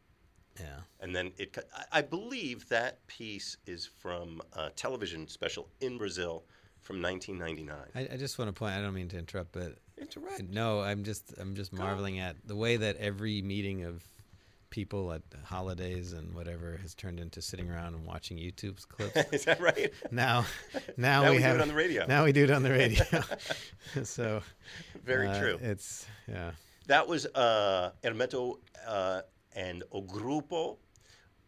[0.58, 0.66] yeah,
[1.00, 1.56] And then it,
[1.92, 6.42] I- believe that piece is from a television special in Brazil
[6.82, 7.76] from 1999.
[7.94, 8.74] I, I just want to point.
[8.74, 10.42] I don't mean to interrupt, but Interact.
[10.50, 14.02] no, I'm just I'm just marveling at the way that every meeting of
[14.70, 19.32] people at holidays and whatever has turned into sitting around and watching YouTube's clips.
[19.32, 19.92] is that right?
[20.10, 20.46] now,
[20.96, 22.06] now, Now we, we do have it on the radio.
[22.06, 23.04] Now we do it on the radio.
[24.04, 24.40] so
[25.04, 25.58] Very uh, true.
[25.60, 26.52] It's yeah.
[26.86, 29.22] That was uh, Hermeto uh,
[29.54, 30.78] and O Grupo,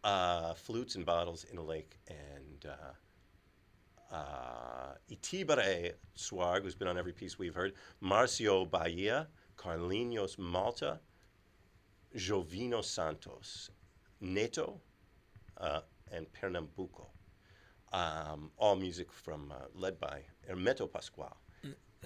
[0.03, 6.97] uh, flutes and bottles in a lake, and uh, uh, Itiberê Zwarg, who's been on
[6.97, 9.27] every piece we've heard, Marcio Bahia,
[9.57, 10.99] Carlinhos Malta,
[12.15, 13.69] Jovino Santos,
[14.21, 14.79] Neto,
[15.57, 15.81] uh,
[16.11, 17.07] and Pernambuco.
[17.91, 21.37] Um, all music from uh, led by Hermeto Pascoal.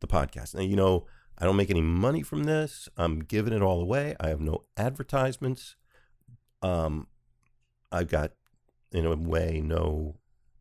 [0.04, 0.54] the podcast.
[0.54, 1.08] Now, you know,
[1.38, 2.88] I don't make any money from this.
[2.96, 4.16] I'm giving it all away.
[4.20, 5.76] I have no advertisements.
[6.62, 7.08] Um,
[7.92, 8.34] I've got,
[8.92, 10.18] in a way, no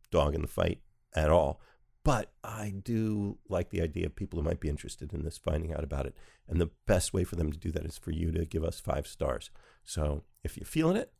[0.09, 0.81] dog in the fight
[1.15, 1.61] at all.
[2.03, 5.73] But I do like the idea of people who might be interested in this finding
[5.73, 6.15] out about it.
[6.49, 8.79] And the best way for them to do that is for you to give us
[8.79, 9.51] five stars.
[9.85, 11.13] So if you're feeling it,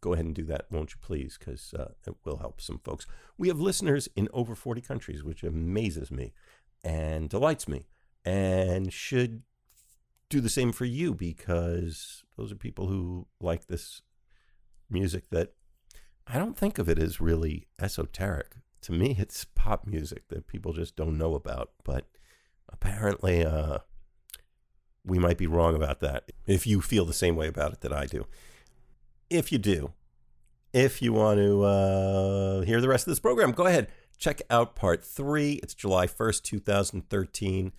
[0.00, 1.36] go ahead and do that, won't you please?
[1.38, 3.06] Because uh, it will help some folks.
[3.36, 6.32] We have listeners in over 40 countries, which amazes me
[6.84, 7.86] and delights me
[8.24, 9.42] and should
[10.28, 14.02] do the same for you because those are people who like this
[14.90, 15.52] music that
[16.26, 18.56] I don't think of it as really esoteric.
[18.82, 21.70] To me, it's pop music that people just don't know about.
[21.84, 22.06] But
[22.68, 23.78] apparently, uh,
[25.04, 26.30] we might be wrong about that.
[26.46, 28.26] If you feel the same way about it that I do,
[29.30, 29.92] if you do,
[30.74, 33.88] if you want to uh, hear the rest of this program, go ahead
[34.18, 35.54] check out part three.
[35.62, 37.72] It's July first, two thousand thirteen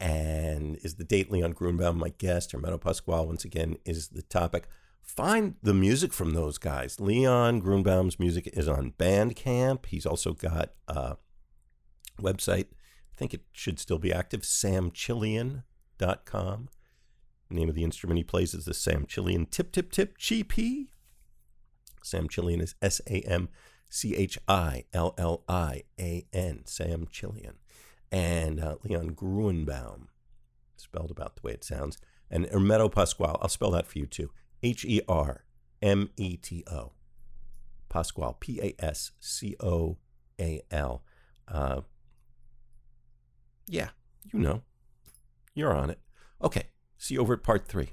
[0.00, 4.66] and is the date Leon Gruenbaum, my guest, Hermeto Pascoal, once again, is the topic.
[5.02, 6.98] Find the music from those guys.
[6.98, 9.84] Leon Gruenbaum's music is on Bandcamp.
[9.86, 11.18] He's also got a
[12.18, 12.68] website.
[13.12, 16.68] I think it should still be active, samchillian.com.
[17.48, 20.86] The name of the instrument he plays is the Samchillian Tip Tip Tip GP.
[22.02, 23.50] Samchillian is S A M
[23.90, 27.56] C H I L L I A N, Samchillian
[28.12, 30.06] and uh, Leon Gruenbaum,
[30.76, 31.98] spelled about the way it sounds,
[32.30, 33.38] and Hermeto Pascoal.
[33.40, 34.30] I'll spell that for you too.
[34.62, 35.44] H E R
[35.82, 36.92] M E T O.
[37.88, 39.98] Pascoal, P A S C O
[40.40, 41.02] A L.
[41.48, 41.82] Uh,
[43.66, 43.90] yeah,
[44.32, 44.62] you know.
[45.54, 45.98] You're on it.
[46.42, 47.90] Okay, see you over at part three.